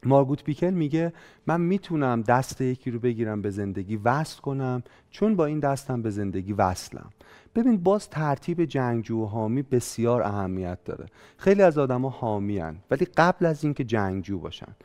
مارگوت 0.05 0.45
پیکل 0.45 0.71
میگه 0.71 1.13
من 1.47 1.61
می‌تونم 1.61 2.23
دست 2.23 2.61
یکی 2.61 2.91
رو 2.91 2.99
بگیرم 2.99 3.43
به 3.43 3.51
زندگی 3.51 3.97
وصل 3.97 4.41
کنم 4.41 4.83
چون 5.11 5.37
با 5.37 5.47
این 5.47 5.61
دستم 5.61 6.03
به 6.03 6.11
زندگی 6.11 6.53
وصلم. 6.53 7.11
ببین 7.55 7.77
باز 7.77 8.11
ترتیب 8.11 8.65
جنگجو 8.65 9.23
و 9.23 9.27
حامی 9.27 9.63
بسیار 9.63 10.23
اهمیت 10.23 10.79
داره. 10.85 11.07
خیلی 11.37 11.63
از 11.63 11.79
آدما 11.79 12.11
حامی 12.11 12.61
ولی 12.91 13.05
قبل 13.17 13.47
از 13.47 13.65
اینکه 13.65 13.85
جنگجو 13.85 14.39
باشن. 14.39 14.77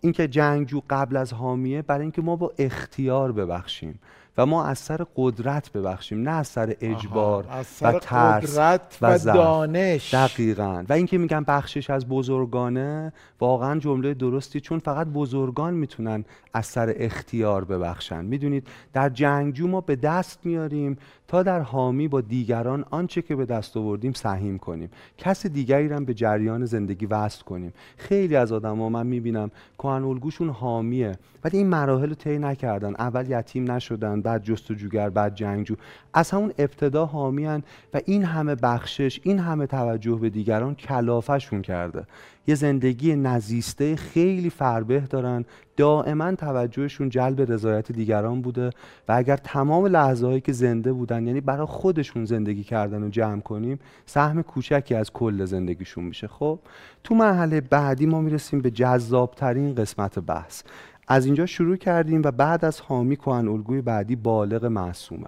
اینکه 0.00 0.28
جنگجو 0.28 0.82
قبل 0.90 1.16
از 1.16 1.32
حامیه 1.32 1.82
برای 1.82 2.02
اینکه 2.02 2.22
ما 2.22 2.36
با 2.36 2.52
اختیار 2.58 3.32
ببخشیم. 3.32 3.98
و 4.38 4.46
ما 4.46 4.64
از 4.64 4.78
سر 4.78 5.06
قدرت 5.16 5.72
ببخشیم 5.72 6.22
نه 6.22 6.30
از 6.30 6.46
سر 6.46 6.76
اجبار 6.80 7.46
از 7.50 7.66
سر 7.66 7.94
و 7.94 7.98
ترس 7.98 8.58
قدرت 8.58 8.98
و, 9.02 9.14
و 9.14 9.18
دانش. 9.18 10.14
دقیقا. 10.14 10.84
و 10.88 10.92
اینکه 10.92 11.18
میگن 11.18 11.44
بخشش 11.48 11.90
از 11.90 12.08
بزرگانه 12.08 13.12
واقعا 13.40 13.78
جمله 13.78 14.14
درستی 14.14 14.60
چون 14.60 14.78
فقط 14.78 15.06
بزرگان 15.06 15.74
می‌تونن 15.74 16.24
از 16.54 16.66
سر 16.66 16.94
اختیار 16.96 17.64
ببخشن. 17.64 18.24
می‌دونید 18.24 18.66
در 18.92 19.08
جنگجو 19.08 19.68
ما 19.68 19.80
به 19.80 19.96
دست 19.96 20.38
میاریم 20.44 20.98
تا 21.28 21.42
در 21.42 21.60
حامی 21.60 22.08
با 22.08 22.20
دیگران 22.20 22.84
آنچه 22.90 23.22
که 23.22 23.36
به 23.36 23.46
دست 23.46 23.76
آوردیم 23.76 24.12
سهیم 24.12 24.58
کنیم. 24.58 24.90
کس 25.18 25.46
دیگری 25.46 25.88
را 25.88 26.00
به 26.00 26.14
جریان 26.14 26.64
زندگی 26.64 27.06
وصل 27.06 27.44
کنیم. 27.44 27.72
خیلی 27.96 28.36
از 28.36 28.52
آدما 28.52 28.88
من 28.88 29.06
می‌بینم 29.06 29.50
کهن 29.78 30.04
الگوشون 30.04 30.48
حامیه 30.48 31.18
ولی 31.44 31.58
این 31.58 31.66
مراحل 31.66 32.08
رو 32.08 32.14
طی 32.14 32.38
نکردن. 32.38 32.94
اول 32.98 33.30
یتیم 33.30 33.70
نشدن 33.70 34.20
بعد 34.28 34.42
جستجوگر 34.44 35.10
بعد 35.10 35.34
جنگجو. 35.34 35.74
از 36.14 36.30
همون 36.30 36.52
ابتدا 36.58 37.06
حامیان 37.06 37.62
و 37.94 38.00
این 38.04 38.24
همه 38.24 38.54
بخشش 38.54 39.20
این 39.22 39.38
همه 39.38 39.66
توجه 39.66 40.14
به 40.14 40.30
دیگران 40.30 40.74
کلافشون 40.74 41.62
کرده. 41.62 42.04
یه 42.46 42.54
زندگی 42.54 43.16
نزیسته 43.16 43.96
خیلی 43.96 44.50
فربه 44.50 45.00
دارن. 45.00 45.44
دائما 45.76 46.34
توجهشون 46.34 47.08
جلب 47.08 47.52
رضایت 47.52 47.92
دیگران 47.92 48.42
بوده 48.42 48.70
و 49.08 49.12
اگر 49.12 49.36
تمام 49.36 49.86
لحظه 49.86 50.26
هایی 50.26 50.40
که 50.40 50.52
زنده 50.52 50.92
بودن 50.92 51.26
یعنی 51.26 51.40
برای 51.40 51.66
خودشون 51.66 52.24
زندگی 52.24 52.64
کردن 52.64 53.02
و 53.02 53.08
جمع 53.08 53.40
کنیم 53.40 53.78
سهم 54.06 54.42
کوچکی 54.42 54.94
از 54.94 55.12
کل 55.12 55.44
زندگیشون 55.44 56.04
میشه. 56.04 56.28
خب 56.28 56.58
تو 57.04 57.14
مرحله 57.14 57.60
بعدی 57.60 58.06
ما 58.06 58.20
می‌رسیم 58.20 58.60
به 58.60 58.70
جذابترین 58.70 59.74
قسمت 59.74 60.18
بحث. 60.18 60.62
از 61.10 61.26
اینجا 61.26 61.46
شروع 61.46 61.76
کردیم 61.76 62.22
و 62.24 62.30
بعد 62.30 62.64
از 62.64 62.80
حامی 62.80 63.16
کهن 63.16 63.48
الگوی 63.48 63.80
بعدی 63.80 64.16
بالغ 64.16 64.64
معصومه. 64.64 65.26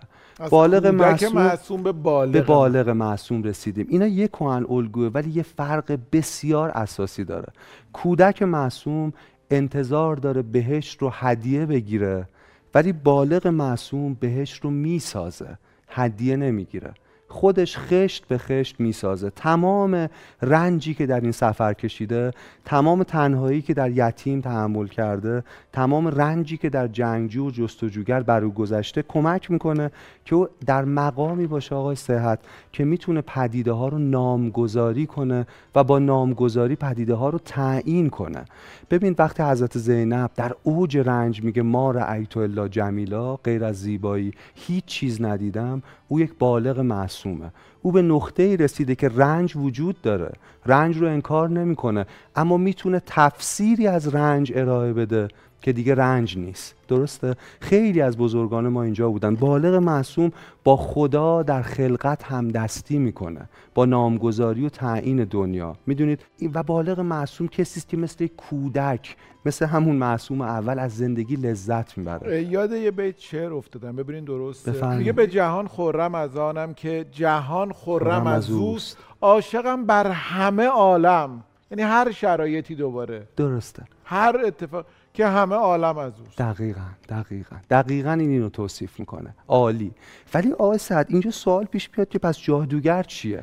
بالغ 0.51 0.87
معصوم 0.87 1.43
معصوم 1.43 1.83
به 1.83 1.93
بالغ. 1.93 2.33
به 2.33 2.43
بالغ 2.43 2.89
معصوم 2.89 3.43
رسیدیم. 3.43 3.87
اینا 3.89 4.07
یه 4.07 4.29
کهن 4.29 4.67
الگوه 4.71 5.11
ولی 5.15 5.31
یه 5.31 5.43
فرق 5.43 5.99
بسیار 6.13 6.71
اساسی 6.71 7.25
داره. 7.25 7.49
کودک 7.93 8.43
معصوم 8.43 9.13
انتظار 9.51 10.17
داره 10.17 10.43
بهشت 10.43 10.99
رو 11.03 11.11
هدیه 11.13 11.67
بگیره 11.67 12.29
ولی 12.75 12.93
بالغ 12.93 13.47
معصوم 13.47 14.15
بهشت 14.15 14.63
رو 14.63 14.71
می‌سازه 14.71 15.59
هدیه 15.89 16.37
نمی‌گیره. 16.37 16.95
خودش 17.31 17.79
خشت 17.79 18.27
به 18.29 18.39
خشت 18.39 18.81
می‌سازه. 18.81 19.31
تمام 19.31 20.09
رنجی 20.43 20.95
که 20.95 21.07
در 21.07 21.21
این 21.21 21.33
سفر 21.33 21.73
کشیده 21.73 22.31
تمام 22.65 23.03
تنهایی 23.03 23.63
که 23.63 23.75
در 23.75 23.91
یتیم 23.91 24.41
تحمل 24.41 24.87
کرده 24.87 25.45
تمام 25.73 26.09
رنجی 26.09 26.57
که 26.57 26.71
در 26.71 26.89
جنگجو 26.89 27.47
و 27.47 27.51
جستجوگر 27.51 28.23
بر 28.23 28.45
او 28.45 28.53
گذشته 28.53 29.03
کمک 29.09 29.51
می‌کنه 29.51 29.91
که 30.25 30.35
او 30.35 30.49
در 30.67 30.85
مقامی 30.85 31.47
باشه 31.47 31.75
آقای 31.75 31.97
صحت 31.97 32.39
که 32.73 32.85
می‌تونه 32.85 33.21
پدیده 33.21 33.73
ها 33.73 33.89
رو 33.89 33.99
نامگذاری 33.99 35.07
کنه 35.07 35.47
و 35.75 35.85
با 35.85 35.99
نامگذاری 35.99 36.77
پدیده 36.77 37.15
ها 37.15 37.29
رو 37.29 37.39
تعیین 37.39 38.11
کنه. 38.11 38.45
ببین 38.91 39.15
وقتی 39.19 39.43
حضرت 39.43 39.79
زینب 39.79 40.31
در 40.37 40.53
اوج 40.63 40.99
رنج 40.99 41.43
میگه 41.43 41.63
ما 41.63 41.91
رأیت 41.91 42.37
الا 42.37 42.69
جمیلا 42.69 43.37
غیر 43.37 43.65
از 43.65 43.81
زیبایی 43.81 44.33
هیچ 44.55 44.85
چیز 44.85 45.23
ندیدم. 45.23 45.83
او 46.11 46.21
یک 46.21 46.35
بالغ 46.39 46.81
معصومه. 46.81 47.53
او 47.83 47.93
به 47.93 48.03
نقطه 48.03 48.43
ای 48.43 48.57
رسیده 48.57 48.95
که 48.95 49.09
رنج 49.09 49.57
وجود 49.57 50.03
داره. 50.03 50.33
رنج 50.67 50.97
رو 50.97 51.07
انکار 51.07 51.49
نمی‌کنه 51.49 52.07
اما 52.37 52.57
می‌تونه 52.57 53.03
تفسیری 53.07 53.87
از 53.87 54.15
رنج 54.15 54.53
ارائه 54.55 54.93
بده. 54.93 55.29
که 55.63 55.73
دیگه 55.73 55.95
رنج 55.95 56.39
نیست. 56.39 56.75
درسته؟ 56.89 57.35
خیلی 57.61 58.01
از 58.01 58.17
بزرگان 58.17 58.69
ما 58.69 58.83
اینجا 58.83 59.09
بودن. 59.09 59.35
بالغ 59.35 59.75
معصوم 59.75 60.33
با 60.65 60.77
خدا 60.77 61.43
در 61.43 61.63
خلقت 61.63 62.23
همدستی 62.23 62.99
می‌کنه. 62.99 63.49
با 63.75 63.85
نامگذاری 63.85 64.67
و 64.67 64.69
تعیین 64.69 65.25
دنیا. 65.25 65.77
می‌دونید؟ 65.87 66.21
و 66.55 66.63
بالغ 66.63 67.01
معصوم 67.01 67.49
کسی 67.49 67.81
است 67.81 67.89
که 67.89 67.97
مثل 67.97 68.27
کودک 68.27 69.17
مثل 69.45 69.67
همون 69.67 69.97
معصوم 69.97 70.41
اول 70.41 70.79
از 70.79 70.97
زندگی 70.97 71.37
لذت 71.37 71.99
می‌بره. 71.99 72.43
یاد 72.43 72.73
یه 72.73 72.91
بیت 72.91 73.19
شعر 73.19 73.53
افتادم. 73.53 73.97
ببینین 73.97 74.25
درسته. 74.25 74.97
میگه 74.97 75.13
به 75.13 75.27
جهان 75.27 75.69
خرم 75.69 76.15
از 76.15 76.37
آنم 76.37 76.75
که 76.75 77.07
جهان 77.13 77.73
از 77.87 78.27
از 78.27 78.51
اوست. 78.51 78.99
عاشقم 79.21 79.87
بر 79.87 80.11
همه 80.11 80.67
عالم. 80.67 81.45
یعنی 81.71 81.83
هر 81.83 82.11
شرایطی 82.11 82.75
دوباره. 82.75 83.29
درسته. 83.37 83.83
هر 84.11 84.41
اتفاق 84.47 84.87
که 85.15 85.27
همه 85.27 85.55
عالم 85.55 85.99
از 85.99 86.13
اوست. 86.21 86.39
دقیقا 86.39 86.81
دقیقا. 87.09 87.57
دقیقا 87.71 88.13
این 88.13 88.31
اینو 88.31 88.49
توصیف 88.49 89.01
می‌کنه. 89.01 89.35
عالی. 89.49 89.93
ولی 90.35 90.53
آقای 90.53 90.79
سعد 90.79 91.07
اینجا 91.09 91.31
سوال 91.31 91.65
پیش 91.65 91.89
بیاد 91.89 92.09
که 92.09 92.19
پس 92.19 92.39
جادوگر 92.39 93.03
چیه؟ 93.03 93.43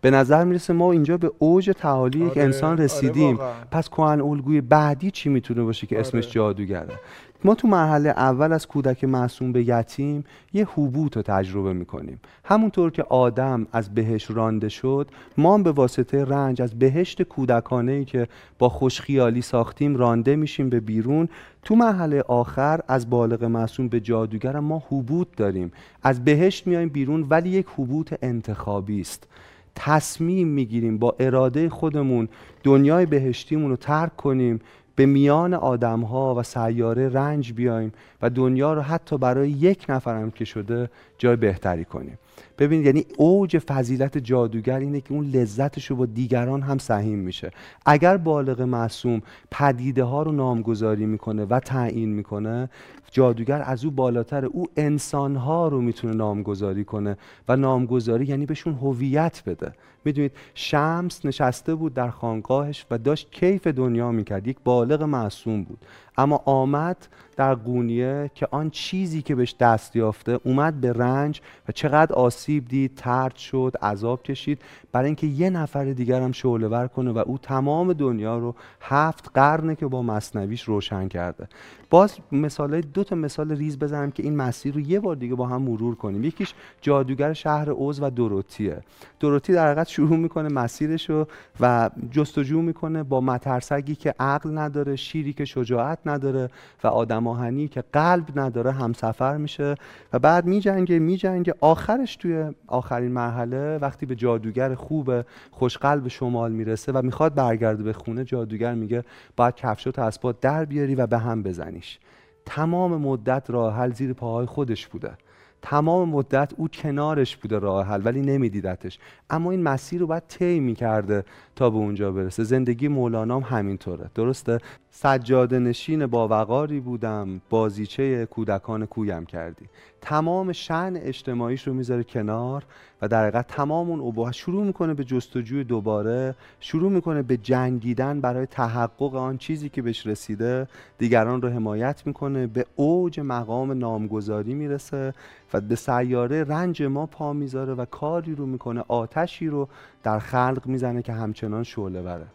به 0.00 0.10
نظر 0.10 0.44
می‌رسه 0.44 0.72
ما 0.72 0.92
اینجا 0.92 1.16
به 1.16 1.32
اوج 1.38 1.70
تعالی 1.78 2.18
یک 2.18 2.30
آره، 2.30 2.42
انسان 2.42 2.72
آره 2.72 2.84
رسیدیم. 2.84 3.36
واقعا. 3.36 3.52
پس 3.70 3.88
کهن 3.88 4.20
الگوی 4.20 4.60
بعدی 4.60 5.10
چی 5.10 5.28
می‌تونه 5.28 5.62
باشه 5.62 5.86
که 5.86 6.00
اسمش 6.00 6.24
آره. 6.24 6.32
جادوگره؟ 6.32 7.00
ما 7.46 7.54
تو 7.54 7.68
مرحله 7.68 8.08
اول 8.08 8.52
از 8.52 8.66
کودک 8.66 9.04
معصوم 9.04 9.52
به 9.52 9.68
یتیم 9.68 10.24
یه 10.52 10.66
حبوط 10.74 11.16
رو 11.16 11.22
تجربه 11.22 11.72
می‌کنیم. 11.72 12.20
همونطور 12.44 12.90
که 12.90 13.02
آدم 13.02 13.66
از 13.72 13.94
بهشت 13.94 14.30
رانده 14.30 14.68
شد 14.68 15.10
ما 15.38 15.58
به 15.58 15.72
واسطه 15.72 16.24
رنج 16.24 16.62
از 16.62 16.78
بهشت 16.78 17.22
کودکانه 17.22 17.92
ای 17.92 18.04
که 18.04 18.28
با 18.58 18.68
خوشخیالی 18.68 19.42
ساختیم 19.42 19.96
رانده 19.96 20.36
میشیم 20.36 20.68
به 20.68 20.80
بیرون. 20.80 21.28
تو 21.62 21.74
مرحله 21.74 22.20
آخر 22.20 22.80
از 22.88 23.10
بالغ 23.10 23.44
معصوم 23.44 23.88
به 23.88 24.00
جادوگر 24.00 24.58
ما 24.58 24.82
حبوط 24.88 25.28
داریم. 25.36 25.72
از 26.02 26.24
بهشت 26.24 26.66
میایم 26.66 26.88
بیرون 26.88 27.26
ولی 27.30 27.50
یک 27.50 27.66
حبوط 27.76 28.14
انتخابی 28.22 29.00
است. 29.00 29.26
تصمیم 29.74 30.48
می‌گیریم 30.48 30.98
با 30.98 31.16
اراده 31.20 31.68
خودمون 31.68 32.28
دنیای 32.62 33.06
بهشتیمون 33.06 33.70
رو 33.70 33.76
ترک 33.76 34.16
کنیم. 34.16 34.60
به 34.96 35.06
میان 35.06 35.54
آدم 35.54 36.00
ها 36.00 36.34
و 36.34 36.42
سیاره 36.42 37.08
رنج 37.08 37.52
بیایم 37.52 37.92
و 38.22 38.30
دنیا 38.30 38.72
رو 38.72 38.80
حتی 38.80 39.18
برای 39.18 39.50
یک 39.50 39.86
نفرم 39.88 40.30
که 40.30 40.44
شده 40.44 40.90
جای 41.18 41.36
بهتری 41.36 41.84
کنیم. 41.84 42.18
ببینید 42.58 42.86
یعنی 42.86 43.04
اوج 43.16 43.58
فضیلت 43.58 44.18
جادوگر 44.18 44.78
اینه 44.78 45.00
که 45.00 45.12
اون 45.12 45.26
لذتش 45.26 45.86
رو 45.86 45.96
با 45.96 46.06
دیگران 46.06 46.62
هم 46.62 46.78
سهیم 46.78 47.18
میشه. 47.18 47.50
اگر 47.86 48.16
بالغ 48.16 48.60
معصوم 48.60 49.22
پدیده 49.50 50.04
ها 50.04 50.22
رو 50.22 50.32
نامگذاری 50.32 51.06
می‌کنه 51.06 51.44
و 51.44 51.60
تعیین 51.60 52.08
می‌کنه 52.08 52.70
جادوگر 53.10 53.62
از 53.66 53.84
او 53.84 53.90
بالاتر 53.90 54.44
او 54.44 54.66
انسان 54.76 55.36
ها 55.36 55.68
رو 55.68 55.80
می‌تونه 55.80 56.14
نامگذاری 56.14 56.84
کنه 56.84 57.16
و 57.48 57.56
نامگذاری 57.56 58.26
یعنی 58.26 58.46
بهشون 58.46 58.74
هویت 58.74 59.42
بده. 59.46 59.72
می‌دونید 60.04 60.32
شمس 60.54 61.26
نشسته 61.26 61.74
بود 61.74 61.94
در 61.94 62.10
خانقاهش 62.10 62.86
و 62.90 62.98
داشت 62.98 63.30
کیف 63.30 63.66
دنیا 63.66 64.10
می‌کرد. 64.10 64.46
یک 64.46 64.56
بالغ 64.64 65.02
معصوم 65.02 65.62
بود. 65.62 65.78
اما 66.16 66.42
آمد 66.44 66.96
در 67.36 67.54
قونیه 67.54 68.30
که 68.34 68.48
آن 68.50 68.70
چیزی 68.70 69.22
که 69.22 69.34
بهش 69.34 69.54
دست 69.60 69.96
یافته 69.96 70.40
اومد 70.44 70.80
به 70.80 70.92
رنج 70.92 71.40
و 71.68 71.72
چقدر 71.72 72.12
آسیب 72.14 72.68
دید 72.68 72.94
ترد 72.96 73.36
شد 73.36 73.72
عذاب 73.82 74.22
کشید. 74.22 74.62
برای 74.92 75.06
اینکه 75.06 75.26
یه 75.26 75.50
نفر 75.50 75.84
دیگر 75.84 76.22
هم 76.22 76.32
شعله 76.32 76.88
کنه 76.88 77.10
و 77.10 77.18
او 77.18 77.38
تمام 77.38 77.92
دنیا 77.92 78.38
رو 78.38 78.54
هفت 78.80 79.30
قرنه 79.34 79.76
که 79.76 79.86
با 79.86 80.02
مصنویش 80.02 80.62
روشن 80.62 81.08
کرده. 81.08 81.48
باز 81.94 82.18
مثال 82.32 82.80
دو 82.80 83.04
تا 83.04 83.16
مثال 83.16 83.52
ریز 83.52 83.78
بزنم 83.78 84.10
که 84.10 84.22
این 84.22 84.36
مسیر 84.36 84.74
رو 84.74 84.80
یه 84.80 85.00
بار 85.00 85.16
دیگه 85.16 85.34
با 85.34 85.46
هم 85.46 85.62
مرور 85.62 85.94
کنیم. 85.94 86.24
یکیش 86.24 86.54
جادوگر 86.80 87.32
شهر 87.32 87.70
اوز 87.70 88.02
و 88.02 88.10
دوروتیه. 88.10 88.80
دوروتی 89.20 89.52
در 89.52 89.66
حقیقت 89.66 89.88
شروع 89.88 90.16
می‌کنه 90.16 90.48
مسیرش 90.48 91.10
رو 91.10 91.26
و 91.60 91.90
جستجو 92.10 92.62
می‌کنه 92.62 93.02
با 93.02 93.20
مترسگی 93.20 93.94
که 93.94 94.14
عقل 94.20 94.58
نداره 94.58 94.96
شیری 94.96 95.32
که 95.32 95.44
شجاعت 95.44 95.98
نداره 96.06 96.48
و 96.84 96.86
آدم 96.88 97.26
آهنی 97.26 97.68
که 97.68 97.84
قلب 97.92 98.38
نداره 98.38 98.72
همسفر 98.72 99.36
میشه 99.36 99.74
و 100.12 100.18
بعد 100.18 100.46
میجنگه 100.46 100.98
میجنگه. 100.98 101.54
آخرش 101.60 102.16
توی 102.16 102.44
آخرین 102.66 103.12
مرحله 103.12 103.78
وقتی 103.78 104.06
به 104.06 104.14
جادوگر 104.14 104.74
خوب 104.74 105.10
خوشقلب 105.50 106.08
شمال 106.08 106.52
می‌رسه 106.52 106.92
و 106.92 107.02
می‌خواد 107.02 107.34
برگرده 107.34 107.82
به 107.82 107.92
خونه 107.92 108.24
جادوگر 108.24 108.74
میگه 108.74 109.04
باید 109.36 109.54
کفشات 109.54 109.98
از 109.98 110.20
پا 110.20 110.32
در 110.32 110.64
بیاری 110.64 110.94
و 110.94 111.06
به 111.06 111.18
هم 111.18 111.42
بزنیش 111.84 111.98
تمام 112.46 112.96
مدت 112.96 113.50
راه 113.50 113.74
حل 113.76 113.92
زیر 113.92 114.12
پاهای 114.12 114.46
خودش 114.46 114.86
بوده. 114.86 115.16
تمام 115.62 116.08
مدت 116.08 116.52
او 116.56 116.68
کنارش 116.68 117.36
بوده 117.36 117.58
راه 117.58 117.86
حل 117.86 118.02
ولی 118.04 118.20
نمیدیدتش. 118.20 118.98
اما 119.30 119.50
این 119.50 119.62
مسیر 119.62 120.00
رو 120.00 120.06
باید 120.06 120.22
طی 120.28 120.60
می‌کرده 120.60 121.24
تا 121.56 121.70
به 121.70 121.76
اونجا 121.76 122.12
برسه. 122.12 122.44
زندگی 122.44 122.88
مولانا 122.88 123.40
هم 123.40 123.58
همینطوره. 123.58 124.10
درسته؟ 124.14 124.58
سجاده 124.96 125.58
نشین 125.58 126.06
با 126.06 126.28
وقاری 126.28 126.80
بودم. 126.80 127.40
بازیچه 127.50 128.26
کودکان 128.26 128.86
کویم 128.86 129.26
کردی 129.26 129.68
تمام 130.00 130.52
شن 130.52 130.92
اجتماعیش 130.96 131.66
رو 131.66 131.74
می‌ذاره 131.74 132.04
کنار 132.04 132.64
و 133.02 133.08
در 133.08 133.22
حقیقت 133.22 133.46
تمام 133.46 133.90
اون 133.90 134.00
ابهت 134.00 134.32
شروع 134.32 134.64
می‌کنه 134.64 134.94
به 134.94 135.04
جستجوی 135.04 135.64
دوباره 135.64 136.34
شروع 136.60 136.90
می‌کنه 136.90 137.22
به 137.22 137.36
جنگیدن 137.36 138.20
برای 138.20 138.46
تحقق 138.46 139.14
آن 139.14 139.38
چیزی 139.38 139.68
که 139.68 139.82
بهش 139.82 140.06
رسیده. 140.06 140.66
دیگران 140.98 141.42
رو 141.42 141.48
حمایت 141.48 142.02
می‌کنه 142.06 142.46
به 142.46 142.66
اوج 142.76 143.20
مقام 143.20 143.72
نامگذاری 143.72 144.54
می‌رسه 144.54 145.14
و 145.54 145.60
به 145.60 145.76
سیاره 145.76 146.44
رنج 146.44 146.82
ما 146.82 147.06
پا 147.06 147.32
می‌ذاره 147.32 147.74
و 147.74 147.84
کاری 147.84 148.34
رو 148.34 148.46
می‌کنه. 148.46 148.84
آتشی 148.88 149.48
رو 149.48 149.68
در 150.02 150.18
خلق 150.18 150.62
می‌زنه 150.66 151.02
که 151.02 151.12
همچنان 151.12 151.62
شعله 151.62 152.02
بره. 152.02 152.26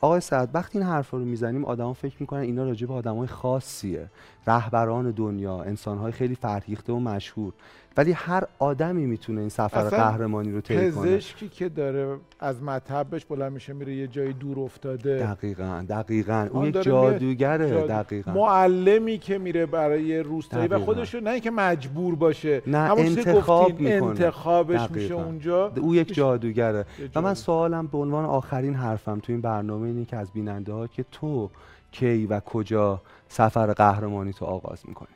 آقای 0.00 0.20
سعد 0.20 0.50
وقتی 0.54 0.78
این 0.78 0.86
حرفا 0.86 1.18
رو 1.18 1.24
می‌زنیم 1.24 1.64
آدما 1.64 1.92
فکر 1.92 2.16
می‌کنن 2.20 2.40
اینا 2.40 2.64
راجع 2.64 2.86
به 2.86 2.94
آدمای 2.94 3.26
خاصیه. 3.26 4.10
رهبران 4.46 5.10
دنیا 5.10 5.62
انسانهای 5.62 6.12
خیلی 6.12 6.34
فرهیخته 6.34 6.92
و 6.92 6.98
مشهور. 6.98 7.52
ولی 7.96 8.12
هر 8.12 8.44
آدمی 8.58 9.06
می‌تونه 9.06 9.40
این 9.40 9.48
سفر 9.48 9.82
قهرمانی 9.88 10.52
رو 10.52 10.60
طی 10.60 10.74
کنه 10.74 10.90
پزشکی 10.90 11.48
که 11.48 11.68
داره 11.68 12.16
از 12.40 12.62
مطبش 12.62 13.24
بلند 13.24 13.52
میشه 13.52 13.72
میره 13.72 13.94
یه 13.94 14.06
جای 14.06 14.32
دور 14.32 14.60
افتاده 14.60 15.18
دقیقا 15.18 15.84
دقیقا 15.88 16.48
اون 16.52 16.64
یک 16.66 16.82
جادوگره 16.82 17.70
جادو- 17.70 17.88
دقیقا 17.88 18.32
معلمی 18.32 19.18
که 19.18 19.38
میره 19.38 19.66
برای 19.66 20.18
روستایی 20.18 20.68
و. 20.68 20.78
خودش 20.78 21.14
نه 21.14 21.30
اینکه 21.30 21.50
مجبور 21.50 22.14
باشه 22.14 22.62
نه، 22.66 22.78
انتخاب 22.78 23.80
می‌کنه. 23.80 24.08
انتخابش 24.08 24.90
میشه 24.90 25.08
دقیقاً. 25.08 25.24
اونجا 25.24 25.72
او 25.80 25.94
یک 25.94 26.08
میشه 26.08 26.14
جادوگره 26.14 26.78
یه 26.78 27.06
و 27.14 27.20
من 27.20 27.22
جادو. 27.22 27.34
سوالم 27.34 27.86
به 27.86 27.98
عنوان 27.98 28.24
آخرین 28.24 28.74
حرفم 28.74 29.18
تو 29.18 29.32
این 29.32 29.40
برنامه 29.40 29.86
اینه 29.88 30.04
که 30.04 30.16
از 30.16 30.30
بیننده 30.30 30.72
ها 30.72 30.86
که 30.86 31.04
تو 31.12 31.50
کی 31.92 32.26
و 32.26 32.40
کجا 32.40 33.00
سفر 33.28 33.72
قهرمانی 33.72 34.32
تو 34.32 34.44
آغاز 34.44 34.78
می‌کنی 34.88 35.08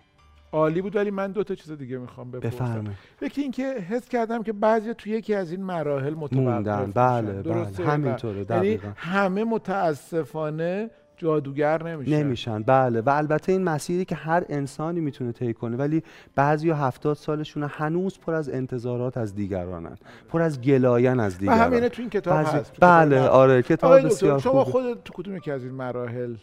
عالی 0.52 0.82
بود 0.82 0.96
ولی 0.96 1.10
من 1.10 1.32
دو 1.32 1.44
تا 1.44 1.54
چیز 1.54 1.72
دیگه 1.72 1.98
می‌خوام 1.98 2.30
بپرسم. 2.30 2.84
یکی 3.22 3.40
اینکه 3.42 3.62
حس 3.74 4.08
کردم 4.08 4.42
که 4.42 4.52
بعضی 4.52 4.94
تو 4.94 5.08
یکی 5.10 5.34
از 5.34 5.50
این 5.50 5.62
مراحل 5.62 6.14
متوقف. 6.14 6.90
بله 6.94 7.42
درسته؟ 7.42 7.82
بله؟ 7.82 7.92
همینطوره 7.92 8.46
یعنی 8.50 8.80
همه 8.96 9.44
متاسفانه 9.44 10.90
جادوگر 11.16 11.82
نمیشن. 11.82 12.12
نمیشن. 12.12 12.62
بله. 12.62 13.00
و 13.00 13.10
البته 13.10 13.52
این 13.52 13.64
مسیری 13.64 14.04
که 14.04 14.14
هر 14.14 14.44
انسانی 14.48 15.00
می‌تونه 15.00 15.32
طی 15.32 15.54
کنه 15.54 15.76
ولی 15.76 16.02
بعضی 16.34 16.70
هفتاد 16.70 17.16
سالشون 17.16 17.62
هنوز 17.62 18.18
پر 18.18 18.34
از 18.34 18.48
انتظارات 18.48 19.16
از 19.16 19.34
دیگرانن. 19.34 19.96
پر 20.28 20.42
از 20.42 20.60
گلاین 20.60 21.20
از 21.20 21.34
و 21.34 21.38
دیگران. 21.38 21.58
همینه 21.58 21.88
تو 21.88 22.02
این 22.02 22.10
کتاب 22.10 22.34
بعضی- 22.34 22.56
هست. 22.56 22.72
بله. 22.80 23.20
آره 23.20 23.62
کتاب 23.62 24.00
بسیار 24.00 24.38
شما 24.38 24.64
خودت 24.64 25.04
تو 25.04 25.12
کدوم 25.12 25.36
یکی 25.36 25.50
از 25.50 25.64
این 25.64 25.72
مراحل 25.72 26.34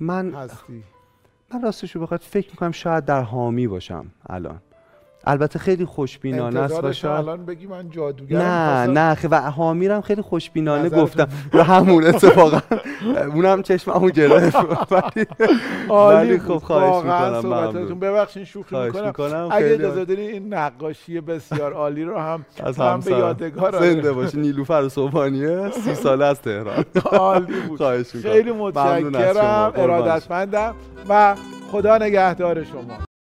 من 0.00 0.34
هستی؟ 0.34 0.82
من 1.54 1.62
راستش 1.62 1.96
رو 1.96 2.00
بخواد 2.02 2.20
فکر 2.20 2.50
می‌کنم 2.50 2.72
شاید 2.72 3.04
در 3.04 3.22
حامی 3.22 3.66
باشم 3.68 4.06
الان. 4.26 4.60
البته 5.26 5.58
خیلی 5.58 5.84
خوشبینانه 5.84 6.60
است 6.60 6.84
و 6.84 6.92
شاید 6.92 7.14
الان 7.14 7.44
بگی 7.44 7.66
من 7.66 7.90
جادوگر 7.90 8.38
نه 8.38 8.86
نه 8.86 9.16
و 9.30 9.50
حامیرم 9.50 10.00
خیلی 10.00 10.22
خوشبینانه 10.22 10.88
گفتم. 10.88 11.28
و 11.54 11.64
همون 11.64 12.04
اتفاقا. 12.06 12.60
اونم 13.34 13.62
چشممو 13.62 14.10
گرفت 14.10 14.56
ولی 14.92 15.26
ولی. 15.90 16.38
خب 16.38 16.58
خواهش 16.58 17.04
می‌کنم 17.04 17.40
صحبتاتون 17.42 17.82
ممنون. 17.82 17.98
ببخشید 17.98 18.44
شوخی 18.44 18.76
می‌کنم. 18.76 19.48
اگه 19.52 19.66
اجازه 19.66 20.04
بدین 20.04 20.18
این 20.30 20.54
نقاشی 20.54 21.20
بسیار 21.20 21.72
عالی 21.72 22.04
رو 22.04 22.18
هم 22.18 22.46
از 22.64 22.78
من 22.78 23.00
به 23.00 23.10
یادگار 23.10 23.76
آره. 23.76 23.92
زنده 23.92 24.12
باشه 24.12 24.38
نیلوفر 24.38 24.88
صبحانیه 24.88 25.70
سی 25.70 25.94
ساله 25.94 26.24
از 26.24 26.40
تهران. 26.40 26.84
عالی 27.04 27.60
بود. 27.68 27.82
خیلی. 28.22 28.52
متشکرم. 28.52 29.72
ارادتمندم. 29.76 30.74
و 31.08 31.34
خدا 31.72 31.98
نگهدار 31.98 32.64
شما. 32.64 33.13